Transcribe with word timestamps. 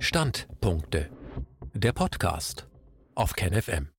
Standpunkte. 0.00 1.10
Der 1.74 1.92
Podcast 1.92 2.68
auf 3.16 3.32
KenFM. 3.32 3.90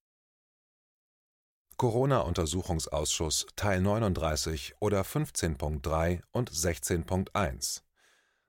Corona-Untersuchungsausschuss 1.75 3.47
Teil 3.57 3.81
39 3.81 4.75
oder 4.79 5.01
15.3 5.01 6.21
und 6.31 6.51
16.1 6.51 7.81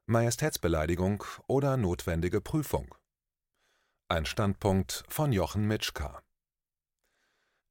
Majestätsbeleidigung 0.07 1.25
oder 1.49 1.77
notwendige 1.77 2.41
Prüfung. 2.41 2.95
Ein 4.07 4.27
Standpunkt 4.27 5.03
von 5.09 5.33
Jochen 5.33 5.67
Mitschka. 5.67 6.23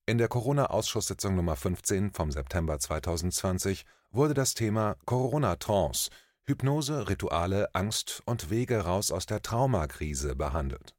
In 0.05 0.17
der 0.17 0.27
Corona-Ausschusssitzung 0.27 1.35
Nummer 1.35 1.55
15 1.55 2.11
vom 2.11 2.31
September 2.31 2.79
2020 2.79 3.85
wurde 4.11 4.33
das 4.33 4.55
Thema 4.55 4.97
Corona-Trance, 5.05 6.09
Hypnose, 6.49 7.07
Rituale, 7.07 7.69
Angst 7.75 8.23
und 8.25 8.49
Wege 8.49 8.79
raus 8.79 9.11
aus 9.11 9.27
der 9.27 9.43
Traumakrise 9.43 10.35
behandelt. 10.35 10.95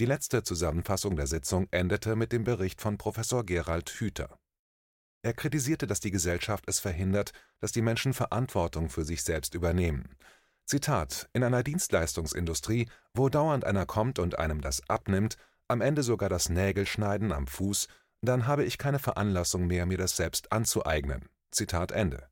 Die 0.00 0.06
letzte 0.06 0.42
Zusammenfassung 0.42 1.14
der 1.14 1.28
Sitzung 1.28 1.68
endete 1.70 2.16
mit 2.16 2.32
dem 2.32 2.42
Bericht 2.42 2.80
von 2.80 2.98
Professor 2.98 3.46
Gerald 3.46 3.90
Hüther. 3.90 4.40
Er 5.22 5.34
kritisierte, 5.34 5.86
dass 5.86 6.00
die 6.00 6.10
Gesellschaft 6.10 6.64
es 6.66 6.80
verhindert, 6.80 7.30
dass 7.60 7.70
die 7.70 7.80
Menschen 7.80 8.12
Verantwortung 8.12 8.90
für 8.90 9.04
sich 9.04 9.22
selbst 9.22 9.54
übernehmen. 9.54 10.16
Zitat: 10.66 11.28
In 11.32 11.44
einer 11.44 11.62
Dienstleistungsindustrie, 11.62 12.88
wo 13.14 13.28
dauernd 13.28 13.64
einer 13.64 13.86
kommt 13.86 14.18
und 14.18 14.36
einem 14.40 14.60
das 14.60 14.82
abnimmt, 14.88 15.36
am 15.68 15.80
Ende 15.80 16.02
sogar 16.02 16.28
das 16.28 16.48
Nägelschneiden 16.48 17.30
am 17.30 17.46
Fuß, 17.46 17.86
dann 18.20 18.48
habe 18.48 18.64
ich 18.64 18.78
keine 18.78 18.98
Veranlassung 18.98 19.68
mehr, 19.68 19.86
mir 19.86 19.98
das 19.98 20.16
selbst 20.16 20.50
anzueignen. 20.50 21.28
Zitat 21.52 21.92
Ende. 21.92 22.28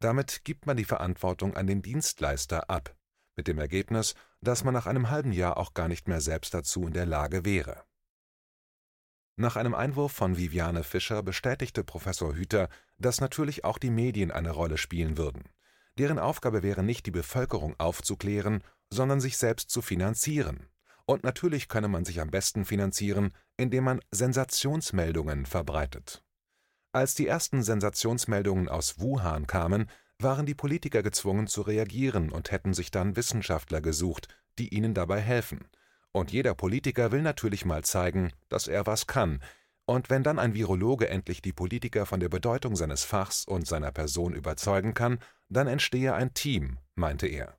Damit 0.00 0.44
gibt 0.44 0.66
man 0.66 0.76
die 0.76 0.84
Verantwortung 0.84 1.56
an 1.56 1.66
den 1.66 1.82
Dienstleister 1.82 2.70
ab, 2.70 2.96
mit 3.36 3.46
dem 3.46 3.58
Ergebnis, 3.58 4.14
dass 4.40 4.64
man 4.64 4.74
nach 4.74 4.86
einem 4.86 5.10
halben 5.10 5.32
Jahr 5.32 5.58
auch 5.58 5.74
gar 5.74 5.88
nicht 5.88 6.08
mehr 6.08 6.20
selbst 6.20 6.54
dazu 6.54 6.86
in 6.86 6.94
der 6.94 7.06
Lage 7.06 7.44
wäre. 7.44 7.84
Nach 9.36 9.56
einem 9.56 9.74
Einwurf 9.74 10.12
von 10.12 10.36
Viviane 10.36 10.84
Fischer 10.84 11.22
bestätigte 11.22 11.84
Professor 11.84 12.34
Hüter, 12.34 12.68
dass 12.98 13.20
natürlich 13.20 13.64
auch 13.64 13.78
die 13.78 13.90
Medien 13.90 14.30
eine 14.30 14.50
Rolle 14.50 14.76
spielen 14.76 15.16
würden. 15.16 15.44
Deren 15.98 16.18
Aufgabe 16.18 16.62
wäre 16.62 16.82
nicht, 16.82 17.06
die 17.06 17.10
Bevölkerung 17.10 17.74
aufzuklären, 17.78 18.62
sondern 18.90 19.20
sich 19.20 19.36
selbst 19.38 19.70
zu 19.70 19.82
finanzieren. 19.82 20.68
Und 21.04 21.24
natürlich 21.24 21.68
könne 21.68 21.88
man 21.88 22.04
sich 22.04 22.20
am 22.20 22.30
besten 22.30 22.64
finanzieren, 22.64 23.32
indem 23.56 23.84
man 23.84 24.00
Sensationsmeldungen 24.10 25.46
verbreitet. 25.46 26.22
Als 26.92 27.14
die 27.14 27.28
ersten 27.28 27.62
Sensationsmeldungen 27.62 28.68
aus 28.68 28.98
Wuhan 28.98 29.46
kamen, 29.46 29.88
waren 30.18 30.44
die 30.44 30.56
Politiker 30.56 31.04
gezwungen 31.04 31.46
zu 31.46 31.62
reagieren 31.62 32.30
und 32.30 32.50
hätten 32.50 32.74
sich 32.74 32.90
dann 32.90 33.14
Wissenschaftler 33.14 33.80
gesucht, 33.80 34.26
die 34.58 34.74
ihnen 34.74 34.92
dabei 34.92 35.20
helfen. 35.20 35.68
Und 36.10 36.32
jeder 36.32 36.54
Politiker 36.54 37.12
will 37.12 37.22
natürlich 37.22 37.64
mal 37.64 37.84
zeigen, 37.84 38.32
dass 38.48 38.66
er 38.66 38.86
was 38.86 39.06
kann. 39.06 39.40
Und 39.86 40.10
wenn 40.10 40.24
dann 40.24 40.40
ein 40.40 40.54
Virologe 40.54 41.08
endlich 41.08 41.42
die 41.42 41.52
Politiker 41.52 42.06
von 42.06 42.18
der 42.18 42.28
Bedeutung 42.28 42.74
seines 42.74 43.04
Fachs 43.04 43.44
und 43.44 43.68
seiner 43.68 43.92
Person 43.92 44.34
überzeugen 44.34 44.92
kann, 44.92 45.20
dann 45.48 45.68
entstehe 45.68 46.14
ein 46.14 46.34
Team, 46.34 46.78
meinte 46.96 47.28
er. 47.28 47.56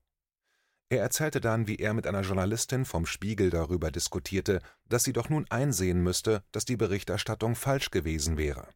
Er 0.90 1.02
erzählte 1.02 1.40
dann, 1.40 1.68
wie 1.68 1.78
er 1.78 1.94
mit 1.94 2.06
einer 2.06 2.22
Journalistin 2.22 2.84
vom 2.84 3.06
Spiegel 3.06 3.50
darüber 3.50 3.92
diskutierte, 3.92 4.60
dass 4.90 5.06
sie 5.06 5.14
doch 5.14 5.30
nun 5.30 5.46
einsehen 5.50 6.04
müsste, 6.04 6.44
dass 6.52 6.66
die 6.66 6.76
Berichterstattung 6.76 7.56
falsch 7.56 7.92
gewesen 7.92 8.38
wäre 8.38 8.68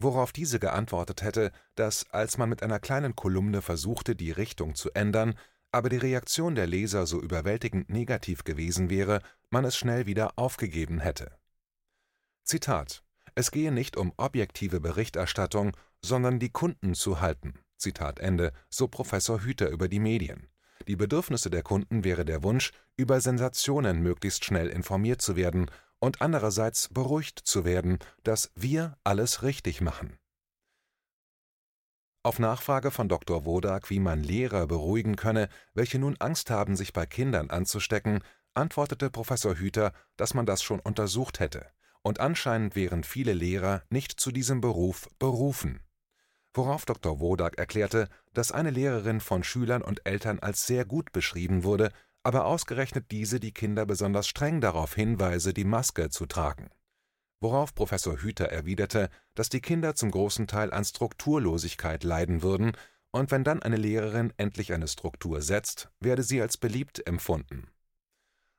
worauf 0.00 0.32
diese 0.32 0.58
geantwortet 0.58 1.22
hätte, 1.22 1.52
dass, 1.74 2.10
als 2.10 2.38
man 2.38 2.48
mit 2.48 2.62
einer 2.62 2.80
kleinen 2.80 3.14
Kolumne 3.14 3.62
versuchte, 3.62 4.16
die 4.16 4.32
Richtung 4.32 4.74
zu 4.74 4.90
ändern, 4.92 5.34
aber 5.72 5.88
die 5.88 5.98
Reaktion 5.98 6.54
der 6.54 6.66
Leser 6.66 7.06
so 7.06 7.20
überwältigend 7.20 7.90
negativ 7.90 8.44
gewesen 8.44 8.90
wäre, 8.90 9.20
man 9.50 9.64
es 9.64 9.76
schnell 9.76 10.06
wieder 10.06 10.32
aufgegeben 10.36 11.00
hätte. 11.00 11.38
Zitat 12.44 13.04
Es 13.34 13.50
gehe 13.50 13.70
nicht 13.70 13.96
um 13.96 14.12
objektive 14.16 14.80
Berichterstattung, 14.80 15.76
sondern 16.02 16.38
die 16.38 16.50
Kunden 16.50 16.94
zu 16.94 17.20
halten. 17.20 17.54
Zitat 17.76 18.18
Ende, 18.18 18.52
so 18.68 18.88
Professor 18.88 19.42
Hüter 19.42 19.70
über 19.70 19.88
die 19.88 20.00
Medien. 20.00 20.48
Die 20.88 20.96
Bedürfnisse 20.96 21.50
der 21.50 21.62
Kunden 21.62 22.04
wäre 22.04 22.24
der 22.24 22.42
Wunsch, 22.42 22.72
über 22.96 23.20
Sensationen 23.20 24.02
möglichst 24.02 24.44
schnell 24.44 24.68
informiert 24.68 25.22
zu 25.22 25.36
werden 25.36 25.70
und 26.00 26.20
andererseits 26.20 26.88
beruhigt 26.88 27.38
zu 27.38 27.64
werden, 27.64 27.98
dass 28.24 28.50
wir 28.54 28.96
alles 29.04 29.42
richtig 29.42 29.80
machen. 29.80 30.18
Auf 32.22 32.38
Nachfrage 32.38 32.90
von 32.90 33.08
Dr. 33.08 33.46
Wodak, 33.46 33.88
wie 33.88 34.00
man 34.00 34.22
Lehrer 34.22 34.66
beruhigen 34.66 35.16
könne, 35.16 35.48
welche 35.72 35.98
nun 35.98 36.16
Angst 36.18 36.50
haben, 36.50 36.76
sich 36.76 36.92
bei 36.92 37.06
Kindern 37.06 37.48
anzustecken, 37.48 38.20
antwortete 38.52 39.08
Professor 39.10 39.54
Hüter, 39.54 39.92
dass 40.16 40.34
man 40.34 40.44
das 40.44 40.62
schon 40.62 40.80
untersucht 40.80 41.40
hätte, 41.40 41.70
und 42.02 42.20
anscheinend 42.20 42.76
wären 42.76 43.04
viele 43.04 43.32
Lehrer 43.32 43.84
nicht 43.88 44.20
zu 44.20 44.32
diesem 44.32 44.60
Beruf 44.60 45.08
berufen. 45.18 45.80
Worauf 46.52 46.84
Dr. 46.84 47.20
Wodak 47.20 47.58
erklärte, 47.58 48.08
dass 48.34 48.52
eine 48.52 48.70
Lehrerin 48.70 49.20
von 49.20 49.44
Schülern 49.44 49.82
und 49.82 50.04
Eltern 50.04 50.40
als 50.40 50.66
sehr 50.66 50.84
gut 50.84 51.12
beschrieben 51.12 51.62
wurde 51.62 51.90
aber 52.22 52.44
ausgerechnet 52.44 53.10
diese 53.10 53.40
die 53.40 53.52
Kinder 53.52 53.86
besonders 53.86 54.28
streng 54.28 54.60
darauf 54.60 54.94
hinweise, 54.94 55.54
die 55.54 55.64
Maske 55.64 56.10
zu 56.10 56.26
tragen. 56.26 56.70
Worauf 57.40 57.74
Professor 57.74 58.18
Hüter 58.18 58.46
erwiderte, 58.46 59.08
dass 59.34 59.48
die 59.48 59.62
Kinder 59.62 59.94
zum 59.94 60.10
großen 60.10 60.46
Teil 60.46 60.72
an 60.72 60.84
Strukturlosigkeit 60.84 62.04
leiden 62.04 62.42
würden, 62.42 62.72
und 63.12 63.30
wenn 63.32 63.42
dann 63.42 63.62
eine 63.62 63.76
Lehrerin 63.76 64.32
endlich 64.36 64.72
eine 64.72 64.86
Struktur 64.86 65.42
setzt, 65.42 65.90
werde 65.98 66.22
sie 66.22 66.40
als 66.40 66.56
beliebt 66.56 67.04
empfunden. 67.06 67.68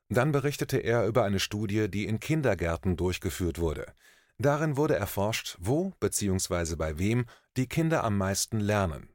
Dann 0.09 0.33
berichtete 0.33 0.77
er 0.77 1.07
über 1.07 1.23
eine 1.23 1.39
Studie, 1.39 1.89
die 1.89 2.05
in 2.05 2.19
Kindergärten 2.19 2.97
durchgeführt 2.97 3.59
wurde. 3.59 3.93
Darin 4.37 4.75
wurde 4.75 4.95
erforscht, 4.95 5.55
wo 5.61 5.93
bzw. 6.01 6.75
bei 6.75 6.97
wem 6.97 7.27
die 7.55 7.67
Kinder 7.67 8.03
am 8.03 8.17
meisten 8.17 8.59
lernen. 8.59 9.07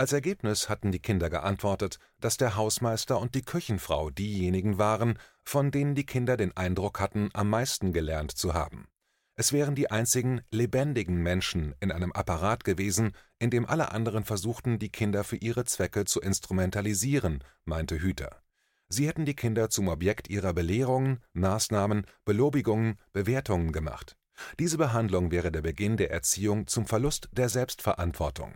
Als 0.00 0.14
Ergebnis 0.14 0.70
hatten 0.70 0.92
die 0.92 0.98
Kinder 0.98 1.28
geantwortet, 1.28 1.98
dass 2.20 2.38
der 2.38 2.56
Hausmeister 2.56 3.20
und 3.20 3.34
die 3.34 3.42
Küchenfrau 3.42 4.08
diejenigen 4.08 4.78
waren, 4.78 5.18
von 5.44 5.70
denen 5.70 5.94
die 5.94 6.06
Kinder 6.06 6.38
den 6.38 6.56
Eindruck 6.56 7.00
hatten, 7.00 7.28
am 7.34 7.50
meisten 7.50 7.92
gelernt 7.92 8.32
zu 8.32 8.54
haben. 8.54 8.88
Es 9.36 9.52
wären 9.52 9.74
die 9.74 9.90
einzigen 9.90 10.40
lebendigen 10.50 11.16
Menschen 11.16 11.74
in 11.80 11.92
einem 11.92 12.12
Apparat 12.12 12.64
gewesen, 12.64 13.12
in 13.38 13.50
dem 13.50 13.66
alle 13.66 13.92
anderen 13.92 14.24
versuchten, 14.24 14.78
die 14.78 14.88
Kinder 14.88 15.22
für 15.22 15.36
ihre 15.36 15.66
Zwecke 15.66 16.06
zu 16.06 16.22
instrumentalisieren, 16.22 17.44
meinte 17.66 18.00
Hüter. 18.00 18.40
Sie 18.88 19.06
hätten 19.06 19.26
die 19.26 19.36
Kinder 19.36 19.68
zum 19.68 19.88
Objekt 19.88 20.30
ihrer 20.30 20.54
Belehrungen, 20.54 21.22
Maßnahmen, 21.34 22.06
Belobigungen, 22.24 22.98
Bewertungen 23.12 23.70
gemacht. 23.70 24.16
Diese 24.58 24.78
Behandlung 24.78 25.30
wäre 25.30 25.52
der 25.52 25.60
Beginn 25.60 25.98
der 25.98 26.10
Erziehung 26.10 26.68
zum 26.68 26.86
Verlust 26.86 27.28
der 27.32 27.50
Selbstverantwortung. 27.50 28.54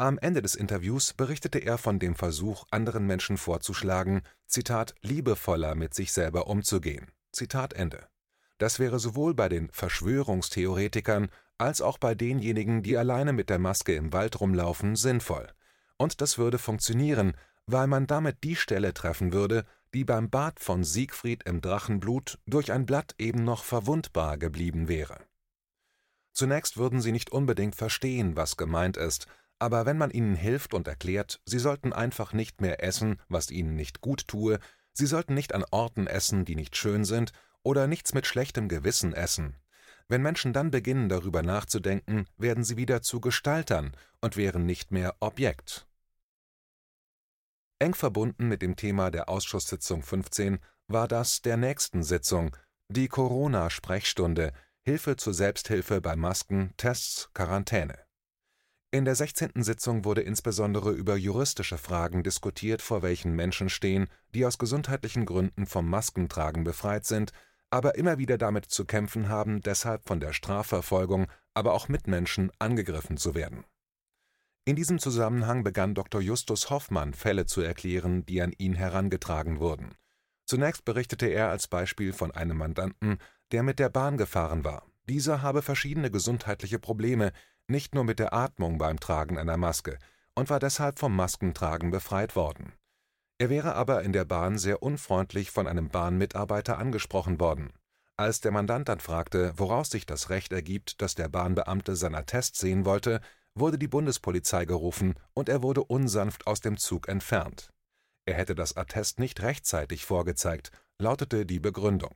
Am 0.00 0.16
Ende 0.16 0.40
des 0.40 0.54
Interviews 0.54 1.12
berichtete 1.12 1.58
er 1.58 1.76
von 1.76 1.98
dem 1.98 2.14
Versuch, 2.14 2.64
anderen 2.70 3.06
Menschen 3.06 3.36
vorzuschlagen, 3.36 4.22
Zitat, 4.46 4.94
liebevoller 5.02 5.74
mit 5.74 5.92
sich 5.92 6.10
selber 6.10 6.46
umzugehen. 6.46 7.08
Zitat 7.32 7.74
Ende. 7.74 8.08
Das 8.56 8.78
wäre 8.78 8.98
sowohl 8.98 9.34
bei 9.34 9.50
den 9.50 9.68
Verschwörungstheoretikern 9.72 11.28
als 11.58 11.82
auch 11.82 11.98
bei 11.98 12.14
denjenigen, 12.14 12.82
die 12.82 12.96
alleine 12.96 13.34
mit 13.34 13.50
der 13.50 13.58
Maske 13.58 13.94
im 13.94 14.10
Wald 14.14 14.40
rumlaufen, 14.40 14.96
sinnvoll. 14.96 15.52
Und 15.98 16.22
das 16.22 16.38
würde 16.38 16.56
funktionieren, 16.56 17.36
weil 17.66 17.86
man 17.86 18.06
damit 18.06 18.42
die 18.42 18.56
Stelle 18.56 18.94
treffen 18.94 19.34
würde, 19.34 19.66
die 19.92 20.04
beim 20.04 20.30
Bad 20.30 20.60
von 20.60 20.82
Siegfried 20.82 21.42
im 21.42 21.60
Drachenblut 21.60 22.38
durch 22.46 22.72
ein 22.72 22.86
Blatt 22.86 23.14
eben 23.18 23.44
noch 23.44 23.64
verwundbar 23.64 24.38
geblieben 24.38 24.88
wäre. 24.88 25.18
Zunächst 26.32 26.78
würden 26.78 27.02
sie 27.02 27.12
nicht 27.12 27.32
unbedingt 27.32 27.76
verstehen, 27.76 28.34
was 28.34 28.56
gemeint 28.56 28.96
ist, 28.96 29.26
aber 29.60 29.86
wenn 29.86 29.98
man 29.98 30.10
ihnen 30.10 30.34
hilft 30.34 30.74
und 30.74 30.88
erklärt, 30.88 31.40
sie 31.44 31.58
sollten 31.58 31.92
einfach 31.92 32.32
nicht 32.32 32.60
mehr 32.60 32.82
essen, 32.82 33.20
was 33.28 33.50
ihnen 33.50 33.76
nicht 33.76 34.00
gut 34.00 34.26
tue, 34.26 34.58
sie 34.92 35.06
sollten 35.06 35.34
nicht 35.34 35.54
an 35.54 35.64
Orten 35.70 36.06
essen, 36.06 36.44
die 36.44 36.56
nicht 36.56 36.76
schön 36.76 37.04
sind, 37.04 37.32
oder 37.62 37.86
nichts 37.86 38.14
mit 38.14 38.26
schlechtem 38.26 38.68
Gewissen 38.68 39.12
essen. 39.12 39.56
Wenn 40.08 40.22
Menschen 40.22 40.52
dann 40.52 40.70
beginnen 40.70 41.08
darüber 41.08 41.42
nachzudenken, 41.42 42.26
werden 42.36 42.64
sie 42.64 42.76
wieder 42.76 43.02
zu 43.02 43.20
Gestaltern 43.20 43.94
und 44.20 44.36
wären 44.36 44.66
nicht 44.66 44.90
mehr 44.90 45.14
Objekt. 45.20 45.86
Eng 47.78 47.94
verbunden 47.94 48.48
mit 48.48 48.62
dem 48.62 48.76
Thema 48.76 49.10
der 49.10 49.28
Ausschusssitzung 49.28 50.02
15 50.02 50.58
war 50.88 51.06
das 51.06 51.42
der 51.42 51.56
nächsten 51.56 52.02
Sitzung, 52.02 52.56
die 52.88 53.08
Corona-Sprechstunde, 53.08 54.52
Hilfe 54.82 55.16
zur 55.16 55.34
Selbsthilfe 55.34 56.00
bei 56.00 56.16
Masken, 56.16 56.72
Tests, 56.76 57.30
Quarantäne. 57.34 58.09
In 58.92 59.04
der 59.04 59.14
16. 59.14 59.62
Sitzung 59.62 60.04
wurde 60.04 60.22
insbesondere 60.22 60.90
über 60.90 61.14
juristische 61.14 61.78
Fragen 61.78 62.24
diskutiert, 62.24 62.82
vor 62.82 63.02
welchen 63.02 63.36
Menschen 63.36 63.68
stehen, 63.68 64.08
die 64.34 64.44
aus 64.44 64.58
gesundheitlichen 64.58 65.26
Gründen 65.26 65.66
vom 65.66 65.88
Maskentragen 65.88 66.64
befreit 66.64 67.04
sind, 67.04 67.30
aber 67.70 67.94
immer 67.94 68.18
wieder 68.18 68.36
damit 68.36 68.66
zu 68.66 68.84
kämpfen 68.84 69.28
haben, 69.28 69.60
deshalb 69.60 70.08
von 70.08 70.18
der 70.18 70.32
Strafverfolgung, 70.32 71.28
aber 71.54 71.72
auch 71.72 71.88
Mitmenschen 71.88 72.50
angegriffen 72.58 73.16
zu 73.16 73.36
werden. 73.36 73.64
In 74.64 74.74
diesem 74.74 74.98
Zusammenhang 74.98 75.62
begann 75.62 75.94
Dr. 75.94 76.20
Justus 76.20 76.68
Hoffmann 76.68 77.14
Fälle 77.14 77.46
zu 77.46 77.60
erklären, 77.60 78.26
die 78.26 78.42
an 78.42 78.52
ihn 78.58 78.74
herangetragen 78.74 79.60
wurden. 79.60 79.94
Zunächst 80.46 80.84
berichtete 80.84 81.26
er 81.26 81.48
als 81.50 81.68
Beispiel 81.68 82.12
von 82.12 82.32
einem 82.32 82.56
Mandanten, 82.56 83.18
der 83.52 83.62
mit 83.62 83.78
der 83.78 83.88
Bahn 83.88 84.16
gefahren 84.16 84.64
war. 84.64 84.84
Dieser 85.08 85.42
habe 85.42 85.62
verschiedene 85.62 86.10
gesundheitliche 86.10 86.80
Probleme, 86.80 87.32
nicht 87.70 87.94
nur 87.94 88.04
mit 88.04 88.18
der 88.18 88.34
Atmung 88.34 88.78
beim 88.78 89.00
Tragen 89.00 89.38
einer 89.38 89.56
Maske, 89.56 89.98
und 90.34 90.50
war 90.50 90.60
deshalb 90.60 90.98
vom 90.98 91.14
Maskentragen 91.14 91.90
befreit 91.90 92.36
worden. 92.36 92.72
Er 93.38 93.48
wäre 93.48 93.74
aber 93.74 94.02
in 94.02 94.12
der 94.12 94.24
Bahn 94.24 94.58
sehr 94.58 94.82
unfreundlich 94.82 95.50
von 95.50 95.66
einem 95.66 95.88
Bahnmitarbeiter 95.88 96.78
angesprochen 96.78 97.40
worden. 97.40 97.72
Als 98.16 98.40
der 98.42 98.52
Mandant 98.52 98.88
dann 98.88 99.00
fragte, 99.00 99.54
woraus 99.56 99.88
sich 99.88 100.04
das 100.04 100.28
Recht 100.28 100.52
ergibt, 100.52 101.00
dass 101.00 101.14
der 101.14 101.28
Bahnbeamte 101.28 101.96
sein 101.96 102.14
Attest 102.14 102.56
sehen 102.56 102.84
wollte, 102.84 103.20
wurde 103.54 103.78
die 103.78 103.88
Bundespolizei 103.88 104.66
gerufen 104.66 105.14
und 105.32 105.48
er 105.48 105.62
wurde 105.62 105.82
unsanft 105.82 106.46
aus 106.46 106.60
dem 106.60 106.76
Zug 106.76 107.08
entfernt. 107.08 107.70
Er 108.26 108.34
hätte 108.34 108.54
das 108.54 108.76
Attest 108.76 109.18
nicht 109.18 109.40
rechtzeitig 109.40 110.04
vorgezeigt, 110.04 110.70
lautete 110.98 111.46
die 111.46 111.60
Begründung. 111.60 112.14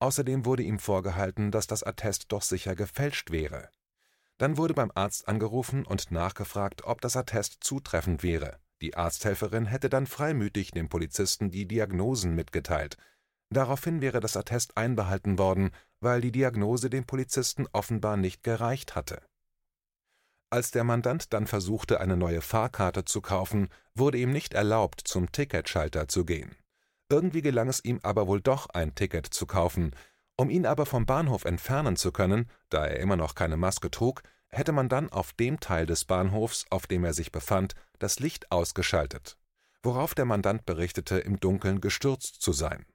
Außerdem 0.00 0.46
wurde 0.46 0.62
ihm 0.62 0.78
vorgehalten, 0.78 1.50
dass 1.50 1.66
das 1.66 1.82
Attest 1.82 2.32
doch 2.32 2.42
sicher 2.42 2.74
gefälscht 2.74 3.30
wäre. 3.30 3.68
Dann 4.38 4.56
wurde 4.56 4.74
beim 4.74 4.92
Arzt 4.94 5.28
angerufen 5.28 5.84
und 5.84 6.10
nachgefragt, 6.10 6.84
ob 6.84 7.00
das 7.00 7.16
Attest 7.16 7.58
zutreffend 7.60 8.22
wäre. 8.22 8.58
Die 8.80 8.96
Arzthelferin 8.96 9.66
hätte 9.66 9.88
dann 9.88 10.06
freimütig 10.06 10.70
dem 10.70 10.88
Polizisten 10.88 11.50
die 11.50 11.66
Diagnosen 11.66 12.34
mitgeteilt. 12.34 12.96
Daraufhin 13.50 14.00
wäre 14.00 14.20
das 14.20 14.36
Attest 14.36 14.76
einbehalten 14.76 15.38
worden, 15.38 15.70
weil 16.00 16.20
die 16.20 16.32
Diagnose 16.32 16.88
dem 16.90 17.04
Polizisten 17.04 17.66
offenbar 17.72 18.16
nicht 18.16 18.42
gereicht 18.44 18.94
hatte. 18.94 19.22
Als 20.50 20.70
der 20.70 20.84
Mandant 20.84 21.32
dann 21.32 21.46
versuchte, 21.46 22.00
eine 22.00 22.16
neue 22.16 22.40
Fahrkarte 22.40 23.04
zu 23.04 23.20
kaufen, 23.20 23.68
wurde 23.94 24.18
ihm 24.18 24.32
nicht 24.32 24.54
erlaubt, 24.54 25.02
zum 25.04 25.30
Ticketschalter 25.32 26.08
zu 26.08 26.24
gehen. 26.24 26.56
Irgendwie 27.10 27.42
gelang 27.42 27.68
es 27.68 27.84
ihm 27.84 28.00
aber 28.02 28.26
wohl 28.26 28.40
doch, 28.40 28.68
ein 28.70 28.94
Ticket 28.94 29.26
zu 29.26 29.46
kaufen. 29.46 29.94
Um 30.40 30.50
ihn 30.50 30.66
aber 30.66 30.86
vom 30.86 31.04
Bahnhof 31.04 31.44
entfernen 31.44 31.96
zu 31.96 32.12
können, 32.12 32.48
da 32.70 32.86
er 32.86 33.00
immer 33.00 33.16
noch 33.16 33.34
keine 33.34 33.56
Maske 33.56 33.90
trug, 33.90 34.22
hätte 34.50 34.70
man 34.70 34.88
dann 34.88 35.10
auf 35.10 35.32
dem 35.32 35.58
Teil 35.58 35.84
des 35.84 36.04
Bahnhofs, 36.04 36.64
auf 36.70 36.86
dem 36.86 37.04
er 37.04 37.12
sich 37.12 37.32
befand, 37.32 37.74
das 37.98 38.20
Licht 38.20 38.52
ausgeschaltet, 38.52 39.36
worauf 39.82 40.14
der 40.14 40.26
Mandant 40.26 40.64
berichtete, 40.64 41.18
im 41.18 41.40
Dunkeln 41.40 41.80
gestürzt 41.80 42.40
zu 42.40 42.52
sein. 42.52 42.86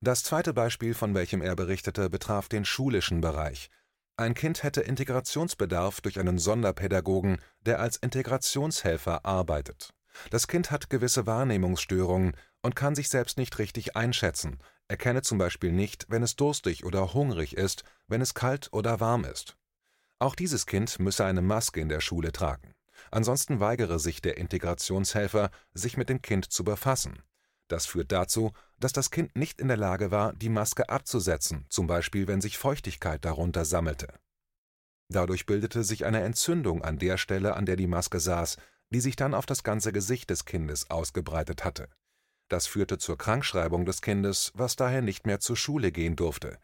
Das 0.00 0.22
zweite 0.22 0.54
Beispiel, 0.54 0.94
von 0.94 1.14
welchem 1.14 1.42
er 1.42 1.56
berichtete, 1.56 2.10
betraf 2.10 2.48
den 2.48 2.64
schulischen 2.64 3.20
Bereich. 3.20 3.68
Ein 4.16 4.34
Kind 4.34 4.62
hätte 4.62 4.82
Integrationsbedarf 4.82 6.00
durch 6.00 6.20
einen 6.20 6.38
Sonderpädagogen, 6.38 7.38
der 7.60 7.80
als 7.80 7.96
Integrationshelfer 7.96 9.26
arbeitet. 9.26 9.92
Das 10.30 10.46
Kind 10.46 10.70
hat 10.70 10.90
gewisse 10.90 11.26
Wahrnehmungsstörungen 11.26 12.36
und 12.66 12.74
kann 12.74 12.96
sich 12.96 13.08
selbst 13.08 13.38
nicht 13.38 13.60
richtig 13.60 13.94
einschätzen, 13.94 14.58
erkenne 14.88 15.22
zum 15.22 15.38
Beispiel 15.38 15.70
nicht, 15.70 16.06
wenn 16.08 16.24
es 16.24 16.34
durstig 16.34 16.84
oder 16.84 17.14
hungrig 17.14 17.56
ist, 17.56 17.84
wenn 18.08 18.20
es 18.20 18.34
kalt 18.34 18.70
oder 18.72 18.98
warm 18.98 19.24
ist. 19.24 19.56
Auch 20.18 20.34
dieses 20.34 20.66
Kind 20.66 20.98
müsse 20.98 21.24
eine 21.24 21.42
Maske 21.42 21.80
in 21.80 21.88
der 21.88 22.00
Schule 22.00 22.32
tragen. 22.32 22.74
Ansonsten 23.12 23.60
weigere 23.60 24.00
sich 24.00 24.20
der 24.20 24.36
Integrationshelfer, 24.36 25.50
sich 25.74 25.96
mit 25.96 26.08
dem 26.08 26.22
Kind 26.22 26.50
zu 26.50 26.64
befassen. 26.64 27.22
Das 27.68 27.86
führt 27.86 28.10
dazu, 28.10 28.52
dass 28.80 28.92
das 28.92 29.12
Kind 29.12 29.36
nicht 29.36 29.60
in 29.60 29.68
der 29.68 29.76
Lage 29.76 30.10
war, 30.10 30.32
die 30.32 30.48
Maske 30.48 30.88
abzusetzen, 30.88 31.66
zum 31.68 31.86
Beispiel 31.86 32.26
wenn 32.26 32.40
sich 32.40 32.58
Feuchtigkeit 32.58 33.24
darunter 33.24 33.64
sammelte. 33.64 34.12
Dadurch 35.08 35.46
bildete 35.46 35.84
sich 35.84 36.04
eine 36.04 36.22
Entzündung 36.22 36.82
an 36.82 36.98
der 36.98 37.16
Stelle, 37.16 37.54
an 37.54 37.64
der 37.64 37.76
die 37.76 37.86
Maske 37.86 38.18
saß, 38.18 38.56
die 38.90 39.00
sich 39.00 39.14
dann 39.14 39.34
auf 39.34 39.46
das 39.46 39.62
ganze 39.62 39.92
Gesicht 39.92 40.30
des 40.30 40.46
Kindes 40.46 40.90
ausgebreitet 40.90 41.64
hatte. 41.64 41.88
Das 42.48 42.66
führte 42.66 42.98
zur 42.98 43.18
Krankschreibung 43.18 43.84
des 43.86 44.02
Kindes, 44.02 44.52
was 44.54 44.76
daher 44.76 45.02
nicht 45.02 45.26
mehr 45.26 45.40
zur 45.40 45.56
Schule 45.56 45.90
gehen 45.90 46.16
durfte. 46.16 46.58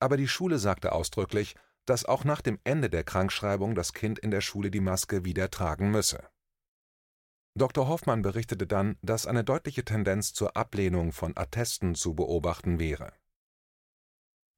Aber 0.00 0.16
die 0.16 0.28
Schule 0.28 0.58
sagte 0.58 0.92
ausdrücklich, 0.92 1.54
dass 1.86 2.04
auch 2.04 2.24
nach 2.24 2.40
dem 2.40 2.58
Ende 2.64 2.90
der 2.90 3.04
Krankschreibung 3.04 3.74
das 3.74 3.92
Kind 3.92 4.18
in 4.18 4.30
der 4.30 4.40
Schule 4.40 4.70
die 4.70 4.80
Maske 4.80 5.24
wieder 5.24 5.50
tragen 5.50 5.90
müsse. 5.90 6.28
Dr. 7.54 7.88
Hoffmann 7.88 8.22
berichtete 8.22 8.66
dann, 8.66 8.96
dass 9.02 9.26
eine 9.26 9.42
deutliche 9.42 9.84
Tendenz 9.84 10.32
zur 10.32 10.56
Ablehnung 10.56 11.12
von 11.12 11.36
Attesten 11.36 11.94
zu 11.94 12.14
beobachten 12.14 12.78
wäre. 12.78 13.12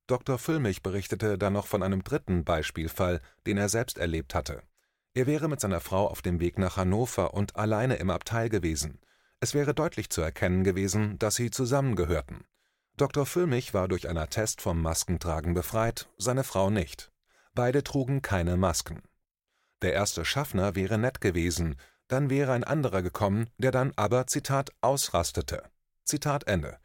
Dr. 0.06 0.38
Füllmich 0.38 0.82
berichtete 0.82 1.38
dann 1.38 1.53
noch 1.53 1.67
von 1.67 1.82
einem 1.82 2.03
dritten 2.03 2.44
Beispielfall, 2.44 3.21
den 3.47 3.56
er 3.56 3.69
selbst 3.69 3.97
erlebt 3.97 4.35
hatte. 4.35 4.62
Er 5.15 5.27
wäre 5.27 5.49
mit 5.49 5.61
seiner 5.61 5.81
Frau 5.81 6.09
auf 6.09 6.21
dem 6.21 6.41
Weg 6.41 6.59
nach 6.59 6.77
Hannover 6.77 7.32
und 7.32 7.56
alleine 7.56 7.97
im 7.97 8.11
Abteil 8.11 8.49
gewesen. 8.49 9.00
Es 9.40 9.54
wäre 9.54 9.72
deutlich 9.72 10.10
zu 10.10 10.20
erkennen 10.20 10.64
gewesen, 10.64 11.19
dass 11.19 11.34
sie 11.34 11.50
zusammengehörten. 11.50 12.44
Dr. 12.98 13.25
Füllmich 13.25 13.72
war 13.72 13.88
durch 13.88 14.06
einen 14.06 14.19
Attest 14.19 14.60
vom 14.60 14.82
Maskentragen 14.82 15.54
befreit, 15.54 16.10
seine 16.19 16.44
Frau 16.44 16.69
nicht. 16.69 17.10
Beide 17.54 17.82
trugen 17.82 18.20
keine 18.20 18.58
Masken. 18.58 19.02
Der 19.81 19.94
erste 19.94 20.26
Schaffner 20.26 20.75
wäre 20.75 20.98
nett 20.98 21.22
gewesen, 21.22 21.76
dann 22.08 22.28
wäre 22.28 22.52
ein 22.52 22.64
anderer 22.64 23.00
gekommen, 23.00 23.48
der 23.56 23.70
dann 23.70 23.92
aber, 23.96 24.26
Zitat, 24.26 24.72
ausrastete. 24.82 25.62
Zitat 26.04 26.46
Ende. 26.46 26.78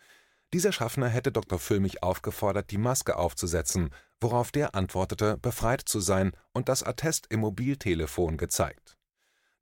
Dieser 0.53 0.71
Schaffner 0.71 1.09
hätte 1.09 1.33
Dr. 1.33 1.59
Füllmich 1.59 2.03
aufgefordert, 2.03 2.71
die 2.71 2.77
Maske 2.77 3.17
aufzusetzen, 3.17 3.89
worauf 4.21 4.53
der 4.53 4.75
antwortete, 4.75 5.37
befreit 5.37 5.81
zu 5.81 5.99
sein 5.99 6.31
und 6.53 6.69
das 6.69 6.83
Attest 6.83 7.27
im 7.29 7.41
Mobiltelefon 7.41 8.37
gezeigt. 8.37 8.94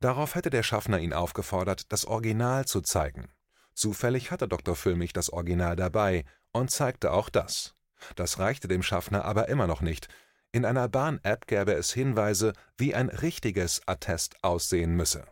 Darauf 0.04 0.36
hätte 0.36 0.50
der 0.50 0.64
Schaffner 0.64 1.00
ihn 1.00 1.14
aufgefordert, 1.14 1.94
das 1.94 2.04
Original 2.04 2.66
zu 2.66 2.82
zeigen. 2.82 3.30
Zufällig 3.74 4.32
hatte 4.32 4.50
Dr. 4.50 4.76
Füllmich 4.76 5.14
das 5.14 5.30
Original 5.32 5.78
dabei 5.78 6.26
und 6.52 6.72
zeigte 6.72 7.14
auch 7.14 7.30
das. 7.30 7.74
Das 8.18 8.38
reichte 8.38 8.68
dem 8.68 8.84
Schaffner 8.84 9.24
aber 9.24 9.48
immer 9.48 9.66
noch 9.66 9.80
nicht, 9.80 10.10
in 10.52 10.66
einer 10.66 10.90
Bahn-App 10.90 11.48
gäbe 11.48 11.72
es 11.72 11.94
Hinweise, 11.94 12.52
wie 12.78 12.94
ein 12.94 13.08
richtiges 13.08 13.82
Attest 13.88 14.44
aussehen 14.44 14.94
müsse. 14.94 15.24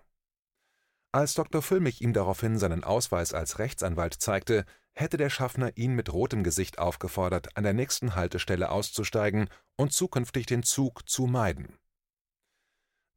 Als 1.11 1.33
Dr. 1.33 1.61
Füllmich 1.61 2.01
ihm 2.01 2.13
daraufhin 2.13 2.57
seinen 2.57 2.85
Ausweis 2.85 3.33
als 3.33 3.59
Rechtsanwalt 3.59 4.13
zeigte, 4.13 4.63
hätte 4.93 5.17
der 5.17 5.29
Schaffner 5.29 5.75
ihn 5.75 5.95
mit 5.95 6.13
rotem 6.13 6.45
Gesicht 6.45 6.79
aufgefordert, 6.79 7.57
an 7.57 7.65
der 7.65 7.73
nächsten 7.73 8.15
Haltestelle 8.15 8.71
auszusteigen 8.71 9.49
und 9.75 9.91
zukünftig 9.91 10.45
den 10.45 10.63
Zug 10.63 11.09
zu 11.09 11.27
meiden. 11.27 11.77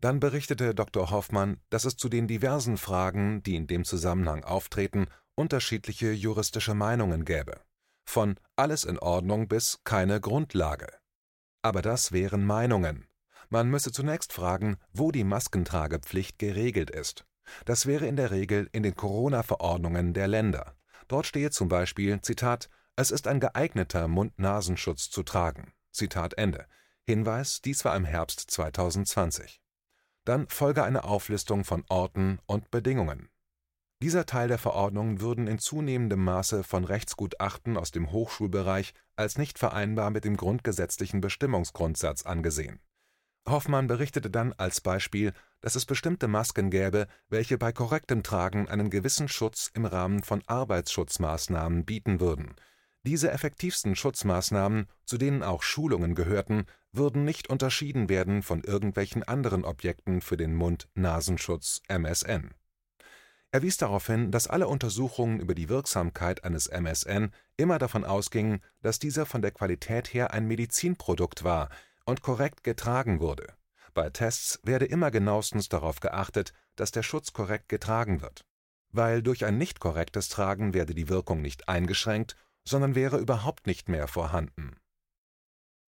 Dann 0.05 0.21
berichtete 0.21 0.75
Dr. 0.75 1.11
Hoffmann, 1.11 1.63
dass 1.71 1.87
es 1.87 1.97
zu 1.97 2.11
den 2.11 2.29
diversen 2.29 2.77
Fragen, 2.77 3.43
die 3.43 3.57
in 3.57 3.67
dem 3.67 3.87
Zusammenhang 3.87 4.45
auftreten, 4.45 5.07
unterschiedliche 5.35 6.13
juristische 6.13 6.75
Meinungen 6.75 7.25
gäbe. 7.25 7.63
Von 8.05 8.39
alles 8.55 8.85
in 8.85 8.99
Ordnung 8.99 9.49
bis 9.49 9.81
keine 9.83 10.21
Grundlage. 10.21 10.93
Aber 11.63 11.81
das 11.81 12.13
wären 12.13 12.45
Meinungen. 12.45 13.09
Man 13.49 13.71
müsse 13.71 13.93
zunächst 13.93 14.35
fragen, 14.35 14.77
wo 14.93 15.11
die 15.11 15.25
Maskentragepflicht 15.25 16.39
geregelt 16.39 16.91
ist. 16.91 17.25
Das 17.65 17.87
wäre 17.87 18.07
in 18.07 18.17
der 18.17 18.31
Regel 18.31 18.69
in 18.73 18.83
den 18.83 18.97
Corona-Verordnungen 18.97 20.13
der 20.13 20.29
Länder. 20.29 20.77
Dort 21.09 21.25
stehe 21.25 21.51
zum 21.51 21.69
Beispiel, 21.69 22.21
Zitat, 22.21 22.69
es 22.95 23.11
ist 23.11 23.27
ein 23.27 23.41
geeigneter 23.41 24.07
Mund-Nasenschutz 24.09 25.09
zu 25.09 25.23
tragen. 25.23 25.73
Zitat 25.93 26.35
Ende. 26.35 26.67
Hinweis, 27.07 27.63
dies 27.63 27.87
war 27.87 27.97
im 27.97 28.05
Herbst 28.05 28.51
2020. 28.51 29.64
Dann 30.25 30.49
folge 30.49 30.83
eine 30.83 31.05
Auflistung 31.05 31.65
von 31.65 31.85
Orten 31.89 32.39
und 32.47 32.71
Bedingungen. 32.71 33.29
Dieser 34.03 34.27
Teil 34.27 34.49
der 34.49 34.59
Verordnung 34.59 35.21
würden 35.21 35.47
in 35.47 35.59
zunehmendem 35.59 36.23
Maße 36.23 36.65
von 36.65 36.85
Rechtsgutachten 36.85 37.77
aus 37.77 37.91
dem 37.91 38.11
Hochschulbereich 38.11 38.93
als 39.17 39.39
nicht 39.39 39.59
vereinbar 39.59 40.11
mit 40.11 40.25
dem 40.25 40.37
grundgesetzlichen 40.37 41.21
Bestimmungsgrundsatz 41.21 42.27
angesehen. 42.27 42.81
Hoffmann 43.49 43.87
berichtete 43.87 44.31
dann 44.31 44.55
als 44.55 44.81
Beispiel, 44.81 45.33
dass 45.61 45.75
es 45.75 45.85
bestimmte 45.85 46.29
Masken 46.29 46.71
gäbe, 46.71 47.07
welche 47.29 47.59
bei 47.59 47.73
korrektem 47.73 48.23
Tragen 48.23 48.69
einen 48.69 48.91
gewissen 48.91 49.29
Schutz 49.29 49.71
im 49.75 49.85
Rahmen 49.85 50.23
von 50.23 50.43
Arbeitsschutzmaßnahmen 50.47 51.85
bieten 51.85 52.21
würden. 52.21 52.57
Diese 53.05 53.31
effektivsten 53.31 53.97
Schutzmaßnahmen, 53.97 54.87
zu 55.05 55.19
denen 55.19 55.43
auch 55.43 55.63
Schulungen 55.63 56.15
gehörten, 56.15 56.67
würden 56.93 57.25
nicht 57.25 57.49
unterschieden 57.49 58.09
werden 58.09 58.43
von 58.43 58.65
irgendwelchen 58.65 59.23
anderen 59.23 59.65
Objekten 59.65 60.21
für 60.21 60.37
den 60.37 60.55
Mund-Nasenschutz 60.55 61.83
MSN 61.89 62.51
er 63.55 63.63
wies 63.63 63.77
darauf 63.77 64.09
hin, 64.09 64.33
dass 64.33 64.49
alle 64.49 64.67
Untersuchungen 64.67 65.39
über 65.39 65.55
die 65.55 65.69
Wirksamkeit 65.69 66.43
eines 66.43 66.67
MSN 66.67 67.31
immer 67.57 67.79
davon 67.79 68.05
ausgingen, 68.05 68.59
dass 68.83 68.99
dieser 68.99 69.27
von 69.27 69.43
der 69.43 69.53
Qualität 69.53 70.13
her 70.13 70.35
ein 70.35 70.49
Medizinprodukt 70.49 71.45
war 71.45 71.69
und 72.05 72.21
korrekt 72.21 72.65
getragen 72.65 73.21
wurde. 73.21 73.55
Bei 73.95 74.11
Tests 74.11 74.59
werde 74.65 74.87
immer 74.87 75.13
genauestens 75.13 75.69
darauf 75.69 76.01
geachtet, 76.01 76.53
dass 76.75 76.91
der 76.91 77.05
Schutz 77.05 77.33
korrekt 77.33 77.69
getragen 77.69 78.23
wird. 78.23 78.45
Weil 78.91 79.23
durch 79.23 79.45
ein 79.45 79.57
nicht 79.57 79.79
korrektes 79.79 80.29
Tragen 80.31 80.75
werde 80.75 80.93
die 80.93 81.09
Wirkung 81.09 81.41
nicht 81.41 81.69
eingeschränkt, 81.69 82.35
sondern 82.67 82.95
wäre 82.95 83.19
überhaupt 83.19 83.67
nicht 83.67 83.89
mehr 83.89 84.09
vorhanden. 84.09 84.77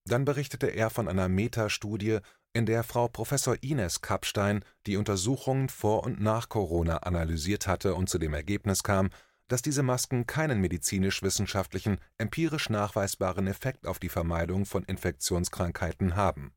Dann 0.05 0.25
berichtete 0.25 0.67
er 0.69 0.91
von 0.91 1.09
einer 1.09 1.29
Metastudie 1.29 2.19
in 2.55 2.67
der 2.67 2.83
Frau 2.83 3.09
Professor 3.09 3.57
Ines 3.63 4.01
Kapstein 4.01 4.65
die 4.87 4.97
Untersuchungen 4.97 5.69
vor 5.69 6.03
und 6.03 6.21
nach 6.21 6.49
Corona 6.49 6.99
analysiert 6.99 7.67
hatte 7.67 7.95
und 7.95 8.09
zu 8.09 8.19
dem 8.19 8.35
Ergebnis 8.35 8.83
kam, 8.83 9.11
dass 9.49 9.63
diese 9.63 9.83
Masken 9.83 10.27
keinen 10.27 10.61
medizinisch-wissenschaftlichen, 10.61 11.99
empirisch 12.19 12.71
nachweisbaren 12.71 13.47
Effekt 13.47 13.87
auf 13.87 13.99
die 13.99 14.09
Vermeidung 14.09 14.67
von 14.67 14.83
Infektionskrankheiten 14.83 16.17
haben. 16.17 16.53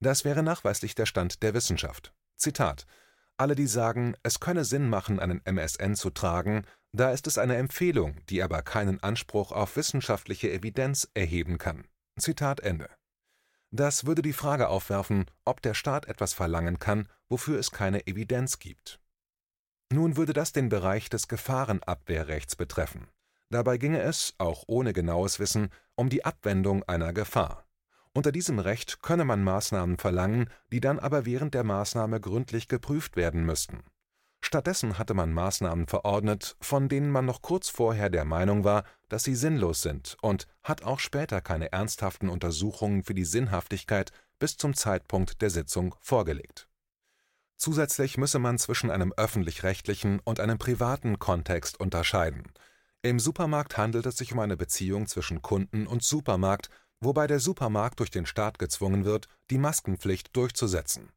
Das 0.00 0.24
wäre 0.24 0.42
nachweislich 0.42 0.94
der 0.94 1.06
Stand 1.06 1.42
der 1.42 1.54
Wissenschaft. 1.54 2.12
Zitat 2.36 2.86
alle, 3.38 3.54
die 3.54 3.66
sagen, 3.66 4.14
es 4.22 4.40
könne 4.40 4.64
Sinn 4.64 4.88
machen, 4.88 5.20
einen 5.20 5.40
MSN 5.44 5.94
zu 5.94 6.10
tragen, 6.10 6.64
da 6.92 7.10
ist 7.10 7.26
es 7.26 7.38
eine 7.38 7.56
Empfehlung, 7.56 8.16
die 8.28 8.42
aber 8.42 8.62
keinen 8.62 9.02
Anspruch 9.02 9.52
auf 9.52 9.76
wissenschaftliche 9.76 10.50
Evidenz 10.50 11.08
erheben 11.14 11.58
kann. 11.58 11.86
Zitat 12.18 12.60
Ende. 12.60 12.88
Das 13.70 14.06
würde 14.06 14.22
die 14.22 14.32
Frage 14.32 14.68
aufwerfen, 14.68 15.26
ob 15.44 15.60
der 15.60 15.74
Staat 15.74 16.06
etwas 16.06 16.32
verlangen 16.32 16.78
kann, 16.78 17.08
wofür 17.28 17.58
es 17.58 17.70
keine 17.70 18.06
Evidenz 18.06 18.58
gibt. 18.58 19.00
Nun 19.92 20.16
würde 20.16 20.32
das 20.32 20.52
den 20.52 20.68
Bereich 20.68 21.10
des 21.10 21.28
Gefahrenabwehrrechts 21.28 22.56
betreffen. 22.56 23.08
Dabei 23.50 23.76
ginge 23.76 24.00
es, 24.00 24.34
auch 24.38 24.64
ohne 24.66 24.92
genaues 24.92 25.38
Wissen, 25.38 25.70
um 25.94 26.08
die 26.08 26.24
Abwendung 26.24 26.82
einer 26.84 27.12
Gefahr. 27.12 27.65
Unter 28.16 28.32
diesem 28.32 28.58
Recht 28.58 29.02
könne 29.02 29.26
man 29.26 29.44
Maßnahmen 29.44 29.98
verlangen, 29.98 30.48
die 30.72 30.80
dann 30.80 30.98
aber 30.98 31.26
während 31.26 31.52
der 31.52 31.64
Maßnahme 31.64 32.18
gründlich 32.18 32.66
geprüft 32.66 33.14
werden 33.14 33.44
müssten. 33.44 33.84
Stattdessen 34.40 34.98
hatte 34.98 35.12
man 35.12 35.34
Maßnahmen 35.34 35.86
verordnet, 35.86 36.56
von 36.62 36.88
denen 36.88 37.10
man 37.10 37.26
noch 37.26 37.42
kurz 37.42 37.68
vorher 37.68 38.08
der 38.08 38.24
Meinung 38.24 38.64
war, 38.64 38.84
dass 39.10 39.24
sie 39.24 39.34
sinnlos 39.34 39.82
sind 39.82 40.16
und 40.22 40.46
hat 40.62 40.82
auch 40.82 40.98
später 40.98 41.42
keine 41.42 41.72
ernsthaften 41.72 42.30
Untersuchungen 42.30 43.04
für 43.04 43.12
die 43.12 43.26
Sinnhaftigkeit 43.26 44.12
bis 44.38 44.56
zum 44.56 44.72
Zeitpunkt 44.72 45.42
der 45.42 45.50
Sitzung 45.50 45.94
vorgelegt 46.00 46.70
Zusätzlich 47.58 48.16
müsse 48.16 48.38
man 48.38 48.56
zwischen 48.56 48.90
einem 48.90 49.12
öffentlich-rechtlichen 49.14 50.20
und 50.20 50.40
einem 50.40 50.56
privaten 50.56 51.18
Kontext 51.18 51.78
unterscheiden. 51.78 52.44
Im 53.02 53.20
Supermarkt 53.20 53.76
handelt 53.76 54.06
es 54.06 54.16
sich 54.16 54.32
um 54.32 54.38
eine 54.38 54.56
Beziehung 54.56 55.06
zwischen 55.06 55.42
Kunden 55.42 55.86
und 55.86 56.02
Supermarkt, 56.02 56.70
wobei 57.00 57.26
der 57.26 57.40
Supermarkt 57.40 58.00
durch 58.00 58.10
den 58.10 58.26
Staat 58.26 58.58
gezwungen 58.58 59.04
wird, 59.04 59.28
die 59.50 59.58
Maskenpflicht 59.58 60.34
durchzusetzen. 60.36 61.10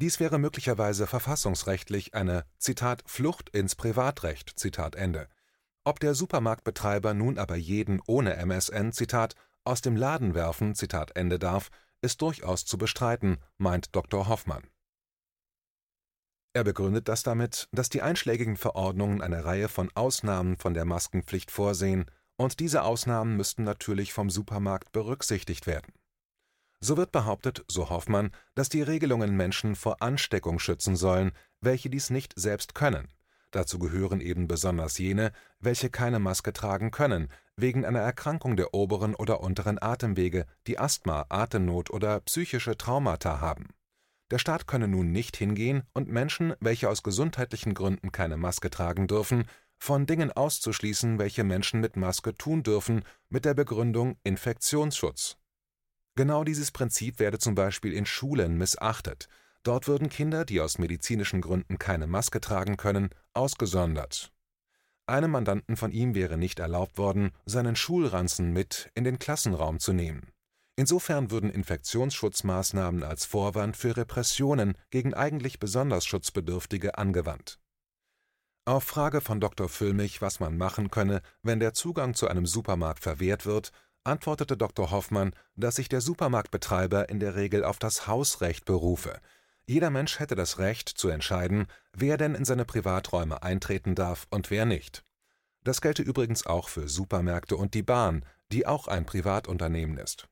Dies 0.00 0.20
wäre 0.20 0.38
möglicherweise 0.38 1.06
verfassungsrechtlich 1.06 2.14
eine 2.14 2.44
Zitat 2.58 3.02
Flucht 3.06 3.50
ins 3.50 3.74
Privatrecht 3.74 4.58
Zitat 4.58 4.96
Ende. 4.96 5.28
Ob 5.84 6.00
der 6.00 6.14
Supermarktbetreiber 6.14 7.14
nun 7.14 7.38
aber 7.38 7.56
jeden 7.56 8.00
ohne 8.06 8.36
MSN 8.36 8.92
Zitat 8.92 9.34
aus 9.64 9.80
dem 9.80 9.96
Laden 9.96 10.34
werfen 10.34 10.74
Zitat 10.74 11.16
Ende 11.16 11.38
darf, 11.38 11.70
ist 12.00 12.20
durchaus 12.22 12.64
zu 12.64 12.78
bestreiten, 12.78 13.38
meint 13.58 13.94
Dr. 13.94 14.28
Hoffmann 14.28 14.64
er 16.54 16.64
begründet 16.64 17.08
das 17.08 17.22
damit, 17.22 17.68
dass 17.72 17.88
die 17.88 18.02
einschlägigen 18.02 18.56
Verordnungen 18.56 19.22
eine 19.22 19.44
Reihe 19.44 19.68
von 19.68 19.90
Ausnahmen 19.94 20.56
von 20.56 20.74
der 20.74 20.84
Maskenpflicht 20.84 21.50
vorsehen, 21.50 22.06
und 22.42 22.60
diese 22.60 22.82
Ausnahmen 22.82 23.36
müssten 23.36 23.64
natürlich 23.64 24.12
vom 24.12 24.28
Supermarkt 24.28 24.92
berücksichtigt 24.92 25.66
werden. 25.66 25.92
So 26.80 26.96
wird 26.96 27.12
behauptet, 27.12 27.64
so 27.68 27.90
Hoffmann, 27.90 28.32
dass 28.54 28.68
die 28.68 28.82
Regelungen 28.82 29.36
Menschen 29.36 29.76
vor 29.76 30.02
Ansteckung 30.02 30.58
schützen 30.58 30.96
sollen, 30.96 31.30
welche 31.60 31.88
dies 31.88 32.10
nicht 32.10 32.32
selbst 32.36 32.74
können. 32.74 33.08
Dazu 33.52 33.78
gehören 33.78 34.20
eben 34.20 34.48
besonders 34.48 34.98
jene, 34.98 35.30
welche 35.60 35.90
keine 35.90 36.18
Maske 36.18 36.52
tragen 36.52 36.90
können, 36.90 37.28
wegen 37.56 37.84
einer 37.84 38.00
Erkrankung 38.00 38.56
der 38.56 38.74
oberen 38.74 39.14
oder 39.14 39.40
unteren 39.40 39.80
Atemwege, 39.80 40.46
die 40.66 40.78
Asthma, 40.78 41.26
Atemnot 41.28 41.90
oder 41.90 42.18
psychische 42.20 42.76
Traumata 42.76 43.40
haben 43.40 43.68
der 44.32 44.38
Staat 44.38 44.66
könne 44.66 44.88
nun 44.88 45.12
nicht 45.12 45.36
hingehen 45.36 45.82
und 45.92 46.08
Menschen, 46.08 46.54
welche 46.58 46.88
aus 46.88 47.02
gesundheitlichen 47.02 47.74
Gründen 47.74 48.12
keine 48.12 48.38
Maske 48.38 48.70
tragen 48.70 49.06
dürfen, 49.06 49.44
von 49.82 50.06
Dingen 50.06 50.30
auszuschließen, 50.30 51.18
welche 51.18 51.42
Menschen 51.42 51.80
mit 51.80 51.96
Maske 51.96 52.36
tun 52.36 52.62
dürfen, 52.62 53.02
mit 53.28 53.44
der 53.44 53.54
Begründung 53.54 54.16
Infektionsschutz. 54.22 55.38
Genau 56.14 56.44
dieses 56.44 56.70
Prinzip 56.70 57.18
werde 57.18 57.40
zum 57.40 57.56
Beispiel 57.56 57.92
in 57.92 58.06
Schulen 58.06 58.56
missachtet. 58.56 59.28
Dort 59.64 59.88
würden 59.88 60.08
Kinder, 60.08 60.44
die 60.44 60.60
aus 60.60 60.78
medizinischen 60.78 61.40
Gründen 61.40 61.80
keine 61.80 62.06
Maske 62.06 62.40
tragen 62.40 62.76
können, 62.76 63.10
ausgesondert. 63.34 64.32
Einem 65.06 65.32
Mandanten 65.32 65.76
von 65.76 65.90
ihm 65.90 66.14
wäre 66.14 66.38
nicht 66.38 66.60
erlaubt 66.60 66.96
worden, 66.96 67.32
seinen 67.44 67.74
Schulranzen 67.74 68.52
mit 68.52 68.88
in 68.94 69.02
den 69.02 69.18
Klassenraum 69.18 69.80
zu 69.80 69.92
nehmen. 69.92 70.30
Insofern 70.76 71.32
würden 71.32 71.50
Infektionsschutzmaßnahmen 71.50 73.02
als 73.02 73.24
Vorwand 73.24 73.76
für 73.76 73.96
Repressionen 73.96 74.74
gegen 74.90 75.12
eigentlich 75.12 75.58
besonders 75.58 76.06
Schutzbedürftige 76.06 76.98
angewandt. 76.98 77.58
Auf 78.64 78.84
Frage 78.84 79.20
von 79.20 79.40
Dr. 79.40 79.68
Füllmich, 79.68 80.22
was 80.22 80.38
man 80.38 80.56
machen 80.56 80.88
könne, 80.88 81.20
wenn 81.42 81.58
der 81.58 81.74
Zugang 81.74 82.14
zu 82.14 82.28
einem 82.28 82.46
Supermarkt 82.46 83.02
verwehrt 83.02 83.44
wird, 83.44 83.72
antwortete 84.04 84.56
Dr. 84.56 84.92
Hoffmann, 84.92 85.34
dass 85.56 85.76
sich 85.76 85.88
der 85.88 86.00
Supermarktbetreiber 86.00 87.08
in 87.08 87.18
der 87.18 87.34
Regel 87.34 87.64
auf 87.64 87.80
das 87.80 88.06
Hausrecht 88.06 88.64
berufe. 88.64 89.20
Jeder 89.66 89.90
Mensch 89.90 90.20
hätte 90.20 90.36
das 90.36 90.60
Recht 90.60 90.88
zu 90.88 91.08
entscheiden, 91.08 91.66
wer 91.92 92.16
denn 92.16 92.36
in 92.36 92.44
seine 92.44 92.64
Privaträume 92.64 93.42
eintreten 93.42 93.96
darf 93.96 94.28
und 94.30 94.50
wer 94.50 94.64
nicht. 94.64 95.04
Das 95.64 95.80
gelte 95.80 96.02
übrigens 96.02 96.46
auch 96.46 96.68
für 96.68 96.88
Supermärkte 96.88 97.56
und 97.56 97.74
die 97.74 97.82
Bahn, 97.82 98.24
die 98.52 98.64
auch 98.64 98.86
ein 98.86 99.06
Privatunternehmen 99.06 99.98
ist 99.98 100.28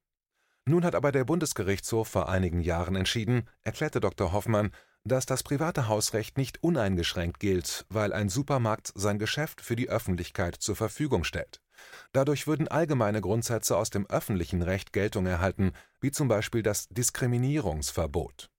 nun 0.71 0.85
hat 0.85 0.95
aber 0.95 1.13
der 1.13 1.25
Bundesgerichtshof 1.25 2.09
vor 2.09 2.29
einigen 2.29 2.61
Jahren 2.61 2.95
entschieden, 2.95 3.49
erklärte 3.63 4.01
Dr. 4.01 4.33
Hoffmann, 4.33 4.71
dass 5.05 5.27
das 5.27 5.43
private 5.43 5.89
Hausrecht 5.89 6.37
nicht 6.37 6.63
uneingeschränkt 6.63 7.41
gilt, 7.41 7.87
weil 7.89 8.13
ein 8.13 8.29
Supermarkt 8.29 8.93
sein 8.95 9.19
Geschäft 9.19 9.61
für 9.61 9.77
die 9.77 9.89
Öffentlichkeit 9.89 10.57
zur 10.57 10.77
Verfügung 10.77 11.25
stellt. 11.25 11.61
Dadurch 12.13 12.47
würden 12.47 12.69
allgemeine 12.69 13.21
Grundsätze 13.21 13.77
aus 13.77 13.91
dem 13.91 14.07
öffentlichen 14.07 14.63
Recht 14.63 14.93
Geltung 14.93 15.27
erhalten, 15.27 15.73
wie 16.01 16.11
zum 16.11 16.29
Beispiel 16.29 16.63
das 16.63 16.89
Diskriminierungsverbot. 16.89 18.51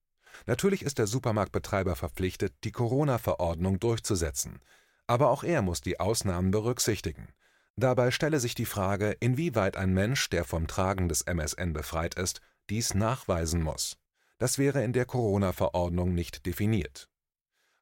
Natürlich 0.45 0.83
ist 0.83 0.97
der 0.97 1.07
Supermarktbetreiber 1.07 1.95
verpflichtet, 1.95 2.53
die 2.63 2.71
Corona-Verordnung 2.71 3.79
durchzusetzen. 3.79 4.59
Aber 5.05 5.29
auch 5.29 5.43
er 5.43 5.61
muss 5.61 5.81
die 5.81 5.99
Ausnahmen 5.99 6.51
berücksichtigen. 6.51 7.27
Dabei 7.75 8.11
stelle 8.11 8.39
sich 8.39 8.55
die 8.55 8.65
Frage, 8.65 9.15
inwieweit 9.19 9.77
ein 9.77 9.93
Mensch, 9.93 10.29
der 10.29 10.45
vom 10.45 10.67
Tragen 10.67 11.09
des 11.09 11.21
MSN 11.21 11.73
befreit 11.73 12.15
ist, 12.15 12.41
dies 12.69 12.93
nachweisen 12.93 13.61
muss. 13.61 13.97
Das 14.41 14.57
wäre 14.57 14.83
in 14.83 14.91
der 14.91 15.05
Corona-Verordnung 15.05 16.15
nicht 16.15 16.47
definiert. 16.47 17.07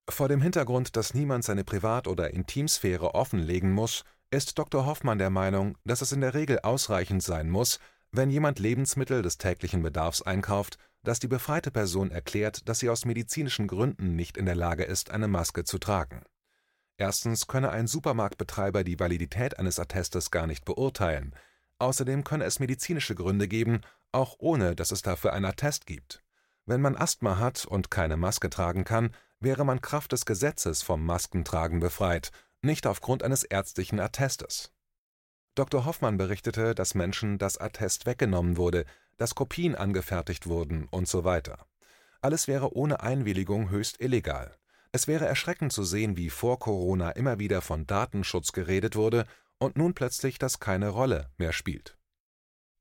Vor 0.09 0.27
dem 0.27 0.41
Hintergrund, 0.41 0.97
dass 0.97 1.13
niemand 1.13 1.45
seine 1.45 1.63
Privat- 1.63 2.05
oder 2.05 2.33
Intimsphäre 2.33 3.15
offenlegen 3.15 3.71
muss, 3.71 4.03
ist 4.29 4.59
Dr. 4.59 4.85
Hoffmann 4.85 5.19
der 5.19 5.29
Meinung, 5.29 5.77
dass 5.85 6.01
es 6.01 6.11
in 6.11 6.19
der 6.19 6.33
Regel 6.33 6.59
ausreichend 6.59 7.23
sein 7.23 7.49
muss, 7.49 7.79
wenn 8.11 8.29
jemand 8.29 8.59
Lebensmittel 8.59 9.21
des 9.21 9.37
täglichen 9.37 9.81
Bedarfs 9.83 10.21
einkauft, 10.21 10.77
dass 11.01 11.21
die 11.21 11.29
befreite 11.29 11.71
Person 11.71 12.11
erklärt, 12.11 12.67
dass 12.67 12.79
sie 12.79 12.89
aus 12.89 13.05
medizinischen 13.05 13.67
Gründen 13.67 14.17
nicht 14.17 14.35
in 14.35 14.45
der 14.45 14.55
Lage 14.55 14.83
ist, 14.83 15.11
eine 15.11 15.29
Maske 15.29 15.63
zu 15.63 15.77
tragen 15.77 16.23
Erstens 16.97 17.47
könne 17.47 17.69
ein 17.69 17.87
Supermarktbetreiber 17.87 18.83
die 18.83 18.99
Validität 18.99 19.57
eines 19.57 19.79
Attestes 19.79 20.29
gar 20.29 20.45
nicht 20.45 20.65
beurteilen, 20.65 21.33
außerdem 21.77 22.25
könne 22.25 22.43
es 22.43 22.59
medizinische 22.59 23.15
Gründe 23.15 23.47
geben, 23.47 23.79
auch 24.11 24.35
ohne 24.39 24.75
dass 24.75 24.91
es 24.91 25.01
dafür 25.01 25.31
ein 25.31 25.45
Attest 25.45 25.85
gibt. 25.85 26.21
Wenn 26.69 26.81
man 26.81 26.95
Asthma 26.95 27.39
hat 27.39 27.65
und 27.65 27.89
keine 27.89 28.15
Maske 28.15 28.47
tragen 28.47 28.83
kann, 28.83 29.09
wäre 29.39 29.65
man 29.65 29.81
Kraft 29.81 30.11
des 30.11 30.27
Gesetzes 30.27 30.83
vom 30.83 31.03
Maskentragen 31.03 31.79
befreit, 31.79 32.29
nicht 32.61 32.85
aufgrund 32.85 33.23
eines 33.23 33.43
ärztlichen 33.43 33.99
Attestes. 33.99 34.71
Dr. 35.55 35.85
Hoffmann 35.85 36.17
berichtete, 36.17 36.75
dass 36.75 36.93
Menschen 36.93 37.39
das 37.39 37.57
Attest 37.57 38.05
weggenommen 38.05 38.55
wurde, 38.55 38.85
dass 39.17 39.33
Kopien 39.33 39.73
angefertigt 39.73 40.45
wurden 40.45 40.87
und 40.91 41.07
so 41.07 41.23
weiter. 41.23 41.65
Alles 42.21 42.47
wäre 42.47 42.75
ohne 42.75 42.99
Einwilligung 42.99 43.71
höchst 43.71 43.99
illegal. 43.99 44.55
Es 44.91 45.07
wäre 45.07 45.25
erschreckend 45.25 45.73
zu 45.73 45.83
sehen, 45.83 46.17
wie 46.17 46.29
vor 46.29 46.59
Corona 46.59 47.09
immer 47.09 47.39
wieder 47.39 47.63
von 47.63 47.87
Datenschutz 47.87 48.51
geredet 48.51 48.95
wurde 48.95 49.25
und 49.57 49.75
nun 49.75 49.95
plötzlich 49.95 50.37
das 50.37 50.59
keine 50.59 50.89
Rolle 50.89 51.31
mehr 51.39 51.51
spielt. 51.51 51.98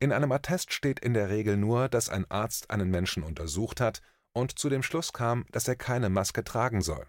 In 0.00 0.12
einem 0.12 0.30
Attest 0.30 0.72
steht 0.72 1.00
in 1.00 1.12
der 1.12 1.28
Regel 1.28 1.56
nur, 1.56 1.88
dass 1.88 2.08
ein 2.08 2.30
Arzt 2.30 2.70
einen 2.70 2.90
Menschen 2.90 3.24
untersucht 3.24 3.80
hat 3.80 4.00
und 4.32 4.58
zu 4.58 4.68
dem 4.68 4.82
Schluss 4.84 5.12
kam, 5.12 5.44
dass 5.50 5.66
er 5.66 5.74
keine 5.74 6.08
Maske 6.08 6.44
tragen 6.44 6.82
soll. 6.82 7.06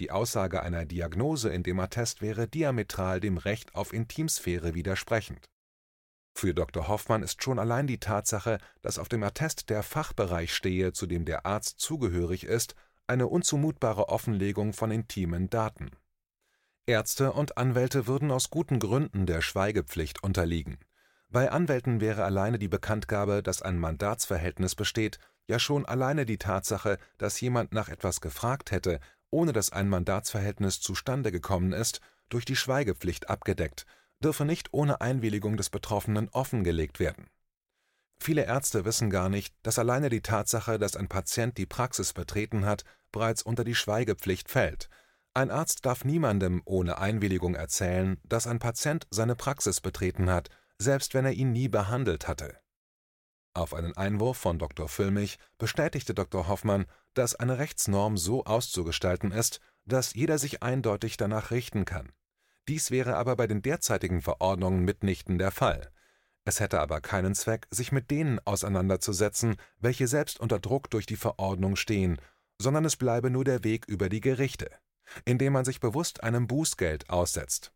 Die 0.00 0.10
Aussage 0.10 0.62
einer 0.62 0.84
Diagnose 0.84 1.50
in 1.50 1.62
dem 1.62 1.78
Attest 1.78 2.20
wäre 2.20 2.48
diametral 2.48 3.20
dem 3.20 3.36
Recht 3.36 3.74
auf 3.76 3.92
Intimsphäre 3.92 4.74
widersprechend. 4.74 5.48
Für 6.34 6.54
Dr. 6.54 6.88
Hoffmann 6.88 7.22
ist 7.22 7.42
schon 7.44 7.60
allein 7.60 7.86
die 7.86 8.00
Tatsache, 8.00 8.58
dass 8.80 8.98
auf 8.98 9.08
dem 9.08 9.22
Attest 9.22 9.70
der 9.70 9.84
Fachbereich 9.84 10.52
stehe, 10.52 10.92
zu 10.92 11.06
dem 11.06 11.24
der 11.24 11.46
Arzt 11.46 11.78
zugehörig 11.78 12.44
ist, 12.44 12.74
eine 13.06 13.28
unzumutbare 13.28 14.08
Offenlegung 14.08 14.72
von 14.72 14.90
intimen 14.90 15.50
Daten. 15.50 15.90
Ärzte 16.86 17.32
und 17.32 17.58
Anwälte 17.58 18.08
würden 18.08 18.32
aus 18.32 18.50
guten 18.50 18.80
Gründen 18.80 19.26
der 19.26 19.42
Schweigepflicht 19.42 20.24
unterliegen. 20.24 20.78
Bei 21.32 21.50
Anwälten 21.50 22.02
wäre 22.02 22.24
alleine 22.24 22.58
die 22.58 22.68
Bekanntgabe, 22.68 23.42
dass 23.42 23.62
ein 23.62 23.78
Mandatsverhältnis 23.78 24.74
besteht, 24.74 25.18
ja 25.46 25.58
schon 25.58 25.86
alleine 25.86 26.26
die 26.26 26.36
Tatsache, 26.36 26.98
dass 27.16 27.40
jemand 27.40 27.72
nach 27.72 27.88
etwas 27.88 28.20
gefragt 28.20 28.70
hätte, 28.70 29.00
ohne 29.30 29.54
dass 29.54 29.72
ein 29.72 29.88
Mandatsverhältnis 29.88 30.80
zustande 30.80 31.32
gekommen 31.32 31.72
ist, 31.72 32.02
durch 32.28 32.44
die 32.44 32.54
Schweigepflicht 32.54 33.30
abgedeckt, 33.30 33.86
dürfe 34.22 34.44
nicht 34.44 34.74
ohne 34.74 35.00
Einwilligung 35.00 35.56
des 35.56 35.70
Betroffenen 35.70 36.28
offengelegt 36.28 37.00
werden. 37.00 37.30
Viele 38.20 38.44
Ärzte 38.44 38.84
wissen 38.84 39.08
gar 39.08 39.30
nicht, 39.30 39.54
dass 39.62 39.78
alleine 39.78 40.10
die 40.10 40.20
Tatsache, 40.20 40.78
dass 40.78 40.96
ein 40.96 41.08
Patient 41.08 41.56
die 41.56 41.66
Praxis 41.66 42.12
betreten 42.12 42.66
hat, 42.66 42.84
bereits 43.10 43.42
unter 43.42 43.64
die 43.64 43.74
Schweigepflicht 43.74 44.50
fällt. 44.50 44.90
Ein 45.32 45.50
Arzt 45.50 45.86
darf 45.86 46.04
niemandem 46.04 46.60
ohne 46.66 46.98
Einwilligung 46.98 47.54
erzählen, 47.54 48.20
dass 48.22 48.46
ein 48.46 48.58
Patient 48.58 49.06
seine 49.10 49.34
Praxis 49.34 49.80
betreten 49.80 50.28
hat, 50.28 50.50
selbst 50.82 51.14
wenn 51.14 51.24
er 51.24 51.32
ihn 51.32 51.52
nie 51.52 51.68
behandelt 51.68 52.28
hatte. 52.28 52.58
Auf 53.54 53.74
einen 53.74 53.96
Einwurf 53.96 54.38
von 54.38 54.58
Dr. 54.58 54.88
Füllmich 54.88 55.38
bestätigte 55.58 56.14
Dr. 56.14 56.48
Hoffmann, 56.48 56.86
dass 57.14 57.34
eine 57.34 57.58
Rechtsnorm 57.58 58.16
so 58.16 58.44
auszugestalten 58.44 59.30
ist, 59.30 59.60
dass 59.84 60.14
jeder 60.14 60.38
sich 60.38 60.62
eindeutig 60.62 61.16
danach 61.16 61.50
richten 61.50 61.84
kann. 61.84 62.12
Dies 62.68 62.90
wäre 62.90 63.16
aber 63.16 63.36
bei 63.36 63.46
den 63.46 63.60
derzeitigen 63.60 64.22
Verordnungen 64.22 64.84
mitnichten 64.84 65.38
der 65.38 65.50
Fall. 65.50 65.90
Es 66.44 66.60
hätte 66.60 66.80
aber 66.80 67.00
keinen 67.00 67.34
Zweck, 67.34 67.66
sich 67.70 67.92
mit 67.92 68.10
denen 68.10 68.40
auseinanderzusetzen, 68.44 69.56
welche 69.78 70.08
selbst 70.08 70.40
unter 70.40 70.58
Druck 70.58 70.90
durch 70.90 71.06
die 71.06 71.16
Verordnung 71.16 71.76
stehen, 71.76 72.18
sondern 72.58 72.84
es 72.84 72.96
bleibe 72.96 73.30
nur 73.30 73.44
der 73.44 73.64
Weg 73.64 73.86
über 73.86 74.08
die 74.08 74.20
Gerichte, 74.20 74.70
indem 75.24 75.52
man 75.52 75.64
sich 75.64 75.80
bewusst 75.80 76.22
einem 76.22 76.46
Bußgeld 76.46 77.10
aussetzt. 77.10 77.72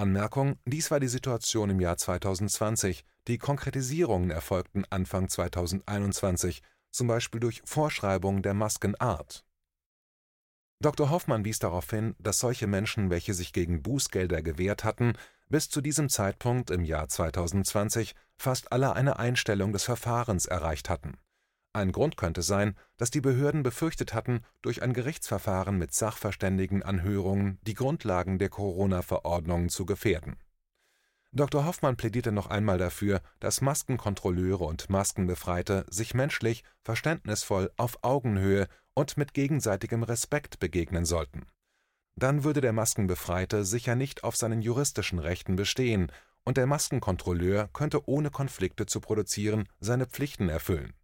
Anmerkung: 0.00 0.58
Dies 0.64 0.90
war 0.90 0.98
die 0.98 1.08
Situation 1.08 1.68
im 1.68 1.78
Jahr 1.78 1.98
2020, 1.98 3.04
die 3.28 3.36
Konkretisierungen 3.36 4.30
erfolgten 4.30 4.84
Anfang 4.88 5.28
2021, 5.28 6.62
zum 6.90 7.06
Beispiel 7.06 7.38
durch 7.38 7.60
Vorschreibung 7.66 8.40
der 8.42 8.54
Maskenart. 8.54 9.44
Dr. 10.82 11.10
Hoffmann 11.10 11.44
wies 11.44 11.58
darauf 11.58 11.90
hin, 11.90 12.16
dass 12.18 12.40
solche 12.40 12.66
Menschen, 12.66 13.10
welche 13.10 13.34
sich 13.34 13.52
gegen 13.52 13.82
Bußgelder 13.82 14.40
gewehrt 14.40 14.84
hatten, 14.84 15.12
bis 15.50 15.68
zu 15.68 15.82
diesem 15.82 16.08
Zeitpunkt 16.08 16.70
im 16.70 16.84
Jahr 16.84 17.08
2020 17.08 18.14
fast 18.38 18.72
alle 18.72 18.94
eine 18.94 19.18
Einstellung 19.18 19.74
des 19.74 19.84
Verfahrens 19.84 20.46
erreicht 20.46 20.88
hatten. 20.88 21.18
Ein 21.72 21.92
Grund 21.92 22.16
könnte 22.16 22.42
sein, 22.42 22.76
dass 22.96 23.10
die 23.10 23.20
Behörden 23.20 23.62
befürchtet 23.62 24.12
hatten, 24.12 24.42
durch 24.62 24.82
ein 24.82 24.92
Gerichtsverfahren 24.92 25.78
mit 25.78 25.94
Sachverständigenanhörungen 25.94 27.58
die 27.62 27.74
Grundlagen 27.74 28.38
der 28.38 28.48
Corona-Verordnung 28.48 29.68
zu 29.68 29.86
gefährden. 29.86 30.36
Dr. 31.32 31.64
Hoffmann 31.64 31.96
plädierte 31.96 32.32
noch 32.32 32.48
einmal 32.48 32.78
dafür, 32.78 33.22
dass 33.38 33.60
Maskenkontrolleure 33.60 34.64
und 34.64 34.90
Maskenbefreite 34.90 35.86
sich 35.88 36.12
menschlich, 36.14 36.64
verständnisvoll, 36.82 37.70
auf 37.76 38.02
Augenhöhe 38.02 38.66
und 38.94 39.16
mit 39.16 39.32
gegenseitigem 39.32 40.02
Respekt 40.02 40.58
begegnen 40.58 41.04
sollten 41.04 41.46
dann 42.20 42.44
würde 42.44 42.60
der 42.60 42.72
Maskenbefreite 42.72 43.64
sicher 43.64 43.96
nicht 43.96 44.24
auf 44.24 44.36
seinen 44.36 44.62
juristischen 44.62 45.18
Rechten 45.18 45.56
bestehen, 45.56 46.12
und 46.44 46.56
der 46.56 46.66
Maskenkontrolleur 46.66 47.68
könnte 47.72 48.08
ohne 48.08 48.30
Konflikte 48.30 48.86
zu 48.86 49.00
produzieren 49.00 49.68
seine 49.80 50.06
Pflichten 50.06 50.48
erfüllen. 50.48 50.94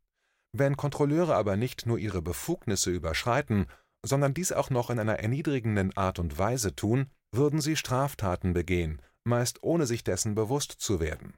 Wenn 0.58 0.78
Kontrolleure 0.78 1.34
aber 1.34 1.58
nicht 1.58 1.84
nur 1.84 1.98
ihre 1.98 2.22
Befugnisse 2.22 2.90
überschreiten, 2.90 3.66
sondern 4.02 4.32
dies 4.32 4.52
auch 4.52 4.70
noch 4.70 4.88
in 4.88 4.98
einer 4.98 5.18
erniedrigenden 5.18 5.94
Art 5.98 6.18
und 6.18 6.38
Weise 6.38 6.74
tun, 6.74 7.10
würden 7.30 7.60
sie 7.60 7.76
Straftaten 7.76 8.54
begehen, 8.54 9.02
meist 9.24 9.62
ohne 9.62 9.84
sich 9.84 10.02
dessen 10.02 10.34
bewusst 10.34 10.72
zu 10.72 10.98
werden. 10.98 11.34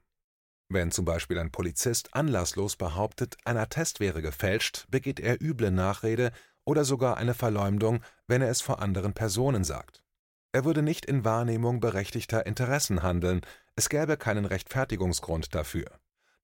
Wenn 0.69 0.93
zum 0.93 1.05
Beispiel 1.05 1.41
ein 1.41 1.51
Polizist 1.51 2.15
anlasslos 2.15 2.77
behauptet, 2.77 3.37
ein 3.45 3.57
Attest 3.57 3.99
wäre 3.99 4.23
gefälscht, 4.23 4.87
begeht 4.89 5.19
er 5.19 5.43
üble 5.43 5.73
Nachrede 5.73 6.31
oder 6.65 6.85
sogar 6.85 7.17
eine 7.17 7.35
Verleumdung, 7.35 8.05
wenn 8.29 8.41
er 8.41 8.51
es 8.51 8.61
vor 8.61 8.81
anderen 8.81 9.15
Personen 9.15 9.65
sagt. 9.65 10.05
Er 10.53 10.65
würde 10.65 10.83
nicht 10.83 11.07
in 11.07 11.25
Wahrnehmung 11.25 11.81
berechtigter 11.81 12.47
Interessen 12.47 13.03
handeln, 13.03 13.41
es 13.75 13.89
gäbe 13.89 14.17
keinen 14.17 14.45
Rechtfertigungsgrund 14.45 15.57
dafür. 15.57 15.99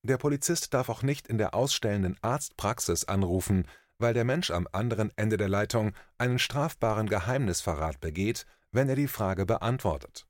Der 0.04 0.18
Polizist 0.18 0.74
darf 0.74 0.90
auch 0.90 1.02
nicht 1.02 1.28
in 1.28 1.38
der 1.38 1.54
ausstellenden 1.54 2.18
Arztpraxis 2.20 3.06
anrufen, 3.06 3.66
weil 3.96 4.12
der 4.12 4.24
Mensch 4.24 4.50
am 4.50 4.68
anderen 4.70 5.10
Ende 5.16 5.38
der 5.38 5.48
Leitung 5.48 5.94
einen 6.18 6.38
strafbaren 6.38 7.08
Geheimnisverrat 7.08 8.00
begeht, 8.00 8.44
wenn 8.70 8.90
er 8.90 8.96
die 8.96 9.08
Frage 9.08 9.46
beantwortet. 9.46 10.26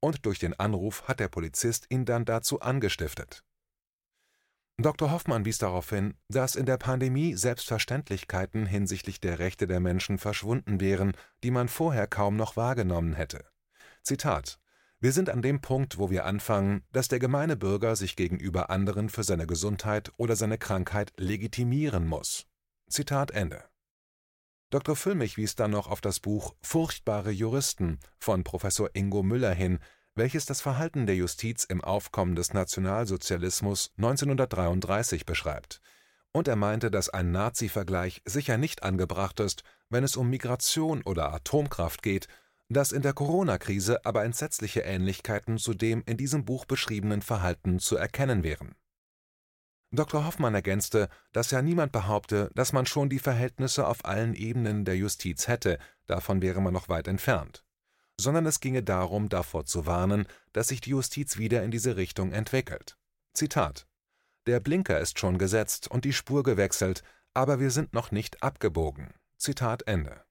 Und 0.00 0.26
durch 0.26 0.38
den 0.38 0.52
Anruf 0.60 1.08
hat 1.08 1.20
der 1.20 1.28
Polizist 1.28 1.86
ihn 1.88 2.04
dann 2.04 2.26
dazu 2.26 2.60
angestiftet. 2.60 3.42
Dr. 4.76 5.10
Hoffmann 5.10 5.46
wies 5.46 5.56
darauf 5.56 5.88
hin, 5.88 6.18
dass 6.28 6.54
in 6.54 6.66
der 6.66 6.76
Pandemie 6.76 7.34
Selbstverständlichkeiten 7.34 8.66
hinsichtlich 8.66 9.22
der 9.22 9.38
Rechte 9.38 9.66
der 9.66 9.80
Menschen 9.80 10.18
verschwunden 10.18 10.80
wären, 10.80 11.16
die 11.42 11.50
man 11.50 11.68
vorher 11.68 12.06
kaum 12.08 12.36
noch 12.36 12.56
wahrgenommen 12.56 13.14
hätte. 13.14 13.46
Zitat 14.02 14.58
Wir 15.04 15.12
sind 15.12 15.28
an 15.28 15.42
dem 15.42 15.60
Punkt, 15.60 15.98
wo 15.98 16.08
wir 16.08 16.24
anfangen, 16.24 16.82
dass 16.90 17.08
der 17.08 17.18
gemeine 17.18 17.56
Bürger 17.56 17.94
sich 17.94 18.16
gegenüber 18.16 18.70
anderen 18.70 19.10
für 19.10 19.22
seine 19.22 19.46
Gesundheit 19.46 20.10
oder 20.16 20.34
seine 20.34 20.56
Krankheit 20.56 21.12
legitimieren 21.18 22.06
muss. 22.06 22.46
Zitat 22.88 23.30
Ende. 23.30 23.62
Dr. 24.70 24.96
Füllmich 24.96 25.36
wies 25.36 25.56
dann 25.56 25.72
noch 25.72 25.88
auf 25.88 26.00
das 26.00 26.20
Buch 26.20 26.54
Furchtbare 26.62 27.30
Juristen 27.32 27.98
von 28.18 28.44
Professor 28.44 28.88
Ingo 28.94 29.22
Müller 29.22 29.52
hin, 29.52 29.78
welches 30.14 30.46
das 30.46 30.62
Verhalten 30.62 31.04
der 31.04 31.16
Justiz 31.16 31.64
im 31.64 31.84
Aufkommen 31.84 32.34
des 32.34 32.54
Nationalsozialismus 32.54 33.90
1933 33.98 35.26
beschreibt, 35.26 35.82
und 36.32 36.48
er 36.48 36.56
meinte, 36.56 36.90
dass 36.90 37.10
ein 37.10 37.30
Nazi-Vergleich 37.30 38.22
sicher 38.24 38.56
nicht 38.56 38.82
angebracht 38.82 39.38
ist, 39.40 39.64
wenn 39.90 40.02
es 40.02 40.16
um 40.16 40.30
Migration 40.30 41.02
oder 41.02 41.34
Atomkraft 41.34 42.02
geht, 42.02 42.26
dass 42.68 42.92
in 42.92 43.02
der 43.02 43.12
Corona-Krise 43.12 44.04
aber 44.04 44.24
entsetzliche 44.24 44.80
Ähnlichkeiten 44.80 45.58
zu 45.58 45.74
dem 45.74 46.02
in 46.06 46.16
diesem 46.16 46.44
Buch 46.44 46.64
beschriebenen 46.64 47.22
Verhalten 47.22 47.78
zu 47.78 47.96
erkennen 47.96 48.42
wären. 48.42 48.74
Dr. 49.90 50.26
Hoffmann 50.26 50.54
ergänzte, 50.54 51.08
dass 51.32 51.50
ja 51.50 51.62
niemand 51.62 51.92
behaupte, 51.92 52.50
dass 52.54 52.72
man 52.72 52.86
schon 52.86 53.08
die 53.08 53.20
Verhältnisse 53.20 53.86
auf 53.86 54.04
allen 54.04 54.34
Ebenen 54.34 54.84
der 54.84 54.96
Justiz 54.96 55.46
hätte, 55.46 55.78
davon 56.06 56.42
wäre 56.42 56.60
man 56.60 56.72
noch 56.72 56.88
weit 56.88 57.06
entfernt 57.06 57.64
sondern 58.20 58.46
es 58.46 58.60
ginge 58.60 58.82
darum, 58.82 59.28
davor 59.28 59.64
zu 59.64 59.86
warnen, 59.86 60.26
dass 60.52 60.68
sich 60.68 60.80
die 60.80 60.90
Justiz 60.90 61.38
wieder 61.38 61.62
in 61.62 61.70
diese 61.70 61.96
Richtung 61.96 62.32
entwickelt. 62.32 62.96
Zitat 63.34 63.86
Der 64.46 64.60
Blinker 64.60 65.00
ist 65.00 65.18
schon 65.18 65.38
gesetzt 65.38 65.88
und 65.88 66.04
die 66.04 66.12
Spur 66.12 66.42
gewechselt, 66.42 67.02
aber 67.32 67.58
wir 67.58 67.70
sind 67.70 67.92
noch 67.92 68.12
nicht 68.12 68.42
abgebogen. 68.42 69.12
Zitat 69.36 69.86
Ende. 69.86 70.24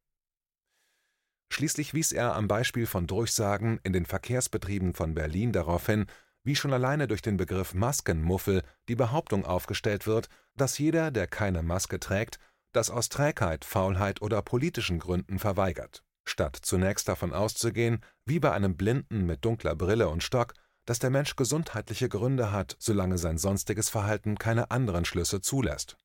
Schließlich 1.53 1.93
wies 1.93 2.11
er 2.11 2.35
am 2.35 2.47
Beispiel 2.47 2.85
von 2.85 3.07
Durchsagen 3.07 3.79
in 3.83 3.93
den 3.93 4.05
Verkehrsbetrieben 4.05 4.93
von 4.93 5.13
Berlin 5.13 5.51
darauf 5.51 5.85
hin, 5.85 6.07
wie 6.43 6.55
schon 6.55 6.73
alleine 6.73 7.07
durch 7.07 7.21
den 7.21 7.37
Begriff 7.37 7.73
Maskenmuffel 7.73 8.63
die 8.89 8.95
Behauptung 8.95 9.45
aufgestellt 9.45 10.07
wird, 10.07 10.29
dass 10.55 10.77
jeder, 10.77 11.11
der 11.11 11.27
keine 11.27 11.63
Maske 11.63 11.99
trägt, 11.99 12.39
das 12.71 12.89
aus 12.89 13.09
Trägheit, 13.09 13.65
Faulheit 13.65 14.21
oder 14.21 14.41
politischen 14.41 14.99
Gründen 14.99 15.39
verweigert 15.39 16.03
statt 16.25 16.57
zunächst 16.61 17.07
davon 17.07 17.33
auszugehen, 17.33 17.99
wie 18.25 18.39
bei 18.39 18.51
einem 18.51 18.75
Blinden 18.75 19.25
mit 19.25 19.43
dunkler 19.45 19.75
Brille 19.75 20.09
und 20.09 20.23
Stock, 20.23 20.53
dass 20.85 20.99
der 20.99 21.09
Mensch 21.09 21.35
gesundheitliche 21.35 22.09
Gründe 22.09 22.51
hat, 22.51 22.75
solange 22.79 23.17
sein 23.17 23.37
sonstiges 23.37 23.89
Verhalten 23.89 24.37
keine 24.37 24.71
anderen 24.71 25.05
Schlüsse 25.05 25.41
zulässt. 25.41 25.97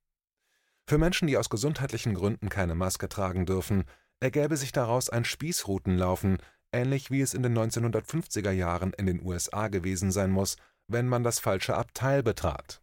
Für 0.87 0.99
Menschen, 0.99 1.29
die 1.29 1.37
aus 1.37 1.51
gesundheitlichen 1.51 2.15
Gründen 2.15 2.49
keine 2.49 2.75
Maske 2.75 3.09
tragen 3.09 3.45
dürfen, 3.45 3.85
ergäbe 4.21 4.57
sich 4.57 4.73
daraus 4.73 5.09
ein 5.11 5.25
Spießrutenlaufen, 5.25 6.39
ähnlich 6.73 7.11
wie 7.11 7.21
es 7.21 7.35
in 7.35 7.43
den 7.43 7.57
1950er 7.57 8.51
Jahren 8.51 8.93
in 8.93 9.07
den 9.07 9.23
USA 9.23 9.69
gewesen 9.69 10.11
sein 10.13 10.31
muss, 10.31 10.57
wenn 10.87 11.09
man 11.09 11.23
das 11.23 11.39
falsche 11.39 11.77
Abteil 11.77 12.23
betrat. 12.23 12.83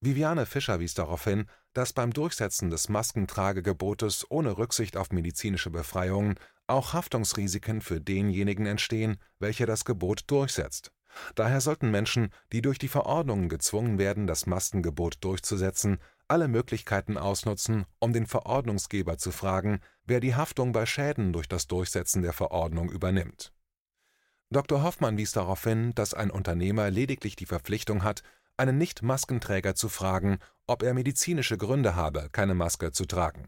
Viviane 0.00 0.44
Fischer 0.44 0.80
wies 0.80 0.94
darauf 0.94 1.24
hin, 1.24 1.46
dass 1.72 1.92
beim 1.92 2.12
Durchsetzen 2.12 2.70
des 2.70 2.88
Maskentragegebotes 2.88 4.30
ohne 4.30 4.58
Rücksicht 4.58 4.96
auf 4.96 5.10
medizinische 5.10 5.70
Befreiungen 5.70 6.34
auch 6.66 6.92
Haftungsrisiken 6.92 7.80
für 7.80 8.00
denjenigen 8.00 8.66
entstehen, 8.66 9.16
welcher 9.38 9.66
das 9.66 9.84
Gebot 9.84 10.24
durchsetzt. 10.26 10.92
Daher 11.34 11.60
sollten 11.60 11.90
Menschen, 11.90 12.30
die 12.52 12.62
durch 12.62 12.78
die 12.78 12.88
Verordnungen 12.88 13.48
gezwungen 13.48 13.98
werden, 13.98 14.26
das 14.26 14.46
Maskengebot 14.46 15.18
durchzusetzen, 15.20 15.98
alle 16.28 16.48
Möglichkeiten 16.48 17.18
ausnutzen, 17.18 17.86
um 17.98 18.12
den 18.12 18.26
Verordnungsgeber 18.26 19.18
zu 19.18 19.30
fragen, 19.30 19.80
wer 20.04 20.20
die 20.20 20.34
Haftung 20.34 20.72
bei 20.72 20.86
Schäden 20.86 21.32
durch 21.32 21.48
das 21.48 21.66
Durchsetzen 21.66 22.22
der 22.22 22.32
Verordnung 22.32 22.90
übernimmt. 22.90 23.52
Dr. 24.50 24.82
Hoffmann 24.82 25.16
wies 25.16 25.32
darauf 25.32 25.64
hin, 25.64 25.94
dass 25.94 26.14
ein 26.14 26.30
Unternehmer 26.30 26.90
lediglich 26.90 27.36
die 27.36 27.46
Verpflichtung 27.46 28.04
hat, 28.04 28.22
einen 28.56 28.78
Nicht-Maskenträger 28.78 29.74
zu 29.74 29.88
fragen, 29.88 30.38
ob 30.66 30.82
er 30.82 30.94
medizinische 30.94 31.58
Gründe 31.58 31.96
habe, 31.96 32.28
keine 32.30 32.54
Maske 32.54 32.92
zu 32.92 33.04
tragen. 33.04 33.46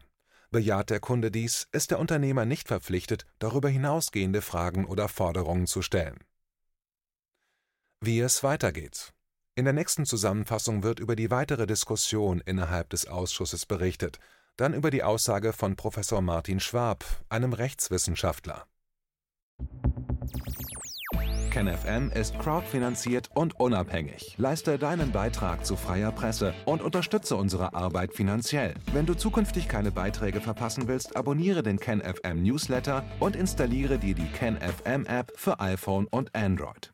Bejaht 0.49 0.89
der 0.89 0.99
Kunde 0.99 1.31
dies, 1.31 1.67
ist 1.71 1.91
der 1.91 1.99
Unternehmer 1.99 2.45
nicht 2.45 2.67
verpflichtet, 2.67 3.25
darüber 3.39 3.69
hinausgehende 3.69 4.41
Fragen 4.41 4.85
oder 4.85 5.07
Forderungen 5.09 5.67
zu 5.67 5.81
stellen. 5.81 6.19
Wie 7.99 8.19
es 8.19 8.43
weitergeht. 8.43 9.13
In 9.57 9.65
der 9.65 9.73
nächsten 9.73 10.05
Zusammenfassung 10.05 10.83
wird 10.83 10.99
über 10.99 11.15
die 11.15 11.31
weitere 11.31 11.65
Diskussion 11.65 12.43
innerhalb 12.45 12.91
des 12.91 13.07
Ausschusses 13.07 13.65
berichtet, 13.65 14.19
dann 14.55 14.75
über 14.75 14.91
die 14.91 15.01
Aussage 15.01 15.51
von 15.51 15.75
Professor 15.75 16.21
Martin 16.21 16.59
Schwab, 16.59 17.03
einem 17.27 17.53
Rechtswissenschaftler. 17.53 18.67
KenFM 21.49 22.11
ist 22.11 22.37
crowdfinanziert 22.37 23.31
und 23.33 23.59
unabhängig. 23.59 24.35
Leiste 24.37 24.77
deinen 24.77 25.11
Beitrag 25.11 25.65
zu 25.65 25.75
freier 25.75 26.11
Presse 26.11 26.53
und 26.65 26.83
unterstütze 26.83 27.35
unsere 27.35 27.73
Arbeit 27.73 28.13
finanziell. 28.13 28.75
Wenn 28.93 29.07
du 29.07 29.15
zukünftig 29.15 29.67
keine 29.67 29.91
Beiträge 29.91 30.39
verpassen 30.39 30.87
willst, 30.87 31.17
abonniere 31.17 31.63
den 31.63 31.79
KenFM 31.79 32.43
Newsletter 32.43 33.03
und 33.19 33.35
installiere 33.35 33.97
dir 33.97 34.13
die 34.13 34.27
KenFM 34.27 35.07
App 35.07 35.31
für 35.35 35.59
iPhone 35.59 36.05
und 36.05 36.35
Android. 36.35 36.93